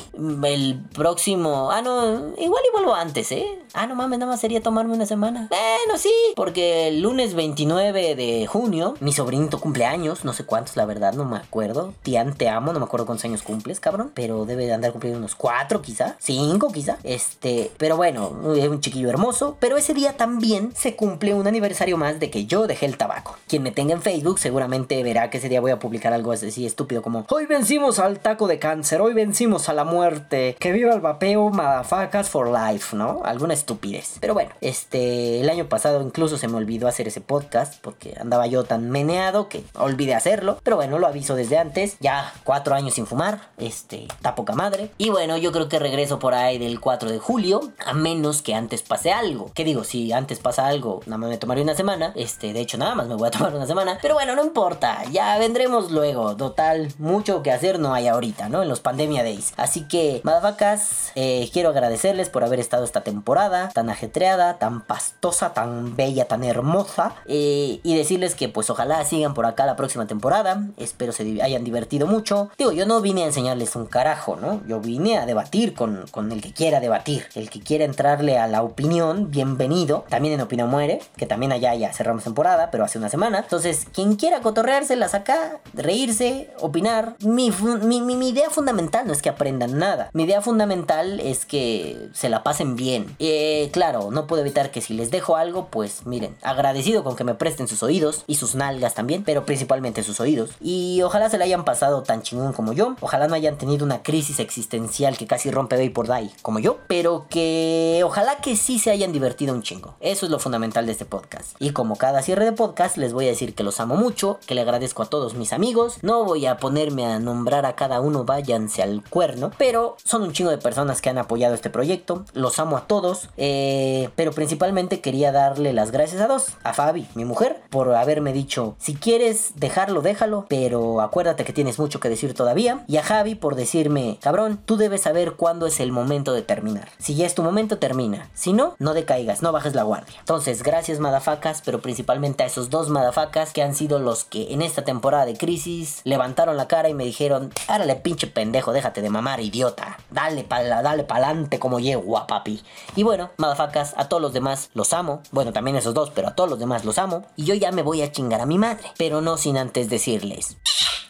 [0.45, 1.71] El próximo...
[1.71, 3.47] Ah, no, igual y vuelvo antes, ¿eh?
[3.75, 5.49] Ah, no mames, nada más sería tomarme una semana.
[5.51, 9.13] Bueno, sí, porque el lunes 29 de junio, mi
[9.47, 11.95] sobrinito cumpleaños, no sé cuántos, la verdad, no me acuerdo.
[12.03, 14.11] Tian, te amo, no me acuerdo cuántos años cumples, cabrón.
[14.15, 16.17] Pero debe de andar cumpliendo unos cuatro, quizá.
[16.19, 16.99] Cinco, quizá.
[17.05, 19.57] Este, pero bueno, es un chiquillo hermoso.
[19.61, 23.37] Pero ese día también se cumple un aniversario más de que yo dejé el tabaco.
[23.47, 26.67] Quien me tenga en Facebook seguramente verá que ese día voy a publicar algo así
[26.67, 30.57] estúpido como Hoy vencimos al taco de cáncer, hoy vencimos a la muerte.
[30.59, 33.23] Que viva el vapeo, madafacas for life, ¿no?
[33.25, 34.17] Alguna estupidez.
[34.21, 38.47] Pero bueno, este, el año pasado incluso se me olvidó hacer ese podcast porque andaba
[38.47, 40.59] yo tan meneado que olvidé hacerlo.
[40.63, 41.97] Pero bueno, lo aviso desde antes.
[42.01, 44.91] Ya cuatro años sin fumar, este, está poca madre.
[44.99, 48.55] Y bueno, yo creo que regreso por ahí del 4 de julio, a menos que
[48.55, 49.51] antes pase algo.
[49.55, 49.85] ¿Qué digo?
[49.85, 52.13] Si antes pasa algo, nada más me tomaré una semana.
[52.17, 53.99] Este, de hecho, nada más me voy a tomar una semana.
[54.03, 56.37] Pero bueno, no importa, ya vendremos luego.
[56.37, 58.63] Total, mucho que hacer no hay ahorita, ¿no?
[58.63, 59.53] En los Pandemia Days.
[59.57, 65.53] Así que, madafacas, eh, quiero agradecerles por haber estado esta temporada tan ajetreada, tan pastosa,
[65.53, 67.15] tan bella, tan hermosa.
[67.27, 70.67] Eh, y decirles que pues ojalá sigan por acá la próxima temporada.
[70.77, 72.51] Espero se hayan divertido mucho.
[72.59, 74.61] Digo, yo no vine a enseñarles un carajo, ¿no?
[74.67, 77.27] Yo vine a debatir con, con el que quiera debatir.
[77.35, 80.05] El que quiera entrarle a la opinión, bienvenido.
[80.09, 83.39] También en Opina Muere, que también allá ya cerramos temporada, pero hace una semana.
[83.39, 87.17] Entonlas quien quiera cotorreárselas acá, reírse, opinar.
[87.21, 87.51] Mi,
[87.83, 90.11] mi, mi, idea fundamental no es que aprendan nada.
[90.13, 93.17] Mi idea fundamental es que se la pasen bien.
[93.19, 97.25] Eh, claro, no puedo evitar que si les dejo algo, pues miren, agradecido con que
[97.25, 100.51] me presten sus oídos y sus nalgas también, pero principalmente sus oídos.
[100.61, 102.97] Y ojalá se la hayan pasado tan chingón como yo.
[103.01, 107.27] Ojalá no hayan tenido una crisis existencial que casi rompe por Die como yo, pero
[107.29, 109.95] que ojalá que sí se hayan divertido un chingo.
[110.01, 111.55] Eso es lo fundamental de este podcast.
[111.59, 114.55] Y como cada cierre de podcast, les voy a decir que los amo mucho, que
[114.55, 115.99] le agradezco a todos mis amigos.
[116.03, 120.33] No voy a ponerme a nombrar a cada uno, váyanse al cuerno, pero son un
[120.33, 122.25] chingo de personas que han apoyado este proyecto.
[122.33, 127.07] Los amo a todos, eh, pero principalmente quería darle las gracias a dos, a Fabi,
[127.15, 132.09] mi mujer, por haberme dicho, si quieres dejarlo, déjalo, pero acuérdate que tienes mucho que
[132.09, 132.85] decir todavía.
[132.87, 136.89] Y a Javi por decirme, cabrón, tú debes saber cuándo es el momento de terminar.
[136.99, 138.29] Si ya es tu momento, termina.
[138.35, 140.17] Si no, no decaigas, no bajes la guardia.
[140.21, 144.63] Entonces, gracias madafacas, pero principalmente a esos dos madafacas que han sido los que en
[144.63, 149.11] esta temporada de crisis levantaron la cara y me dijeron, árale pinche pendejo, déjate de
[149.11, 149.99] mamar, idiota.
[150.11, 152.63] Dale para dale pa'lante como yegua, papi.
[152.95, 155.23] Y bueno, madafacas, a todos los demás los amo.
[155.31, 157.25] Bueno, también esos dos, pero a todos los demás los amo.
[157.37, 158.86] Y yo ya me voy a chingar a mi madre.
[158.97, 160.57] Pero no sin antes decirles...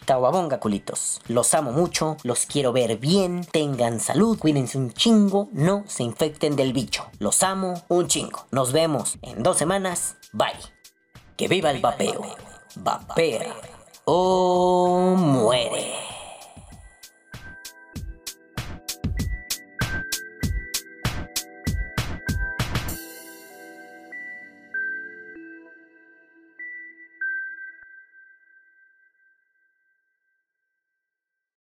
[0.06, 1.20] Caguabonga, culitos.
[1.26, 6.54] Los amo mucho, los quiero ver bien, tengan salud, cuídense un chingo, no se infecten
[6.54, 7.06] del bicho.
[7.18, 8.46] Los amo un chingo.
[8.52, 10.14] Nos vemos en dos semanas.
[10.32, 10.52] Bye.
[11.36, 12.22] Que viva el vapeo.
[12.76, 13.56] Vapea
[14.04, 16.15] o muere.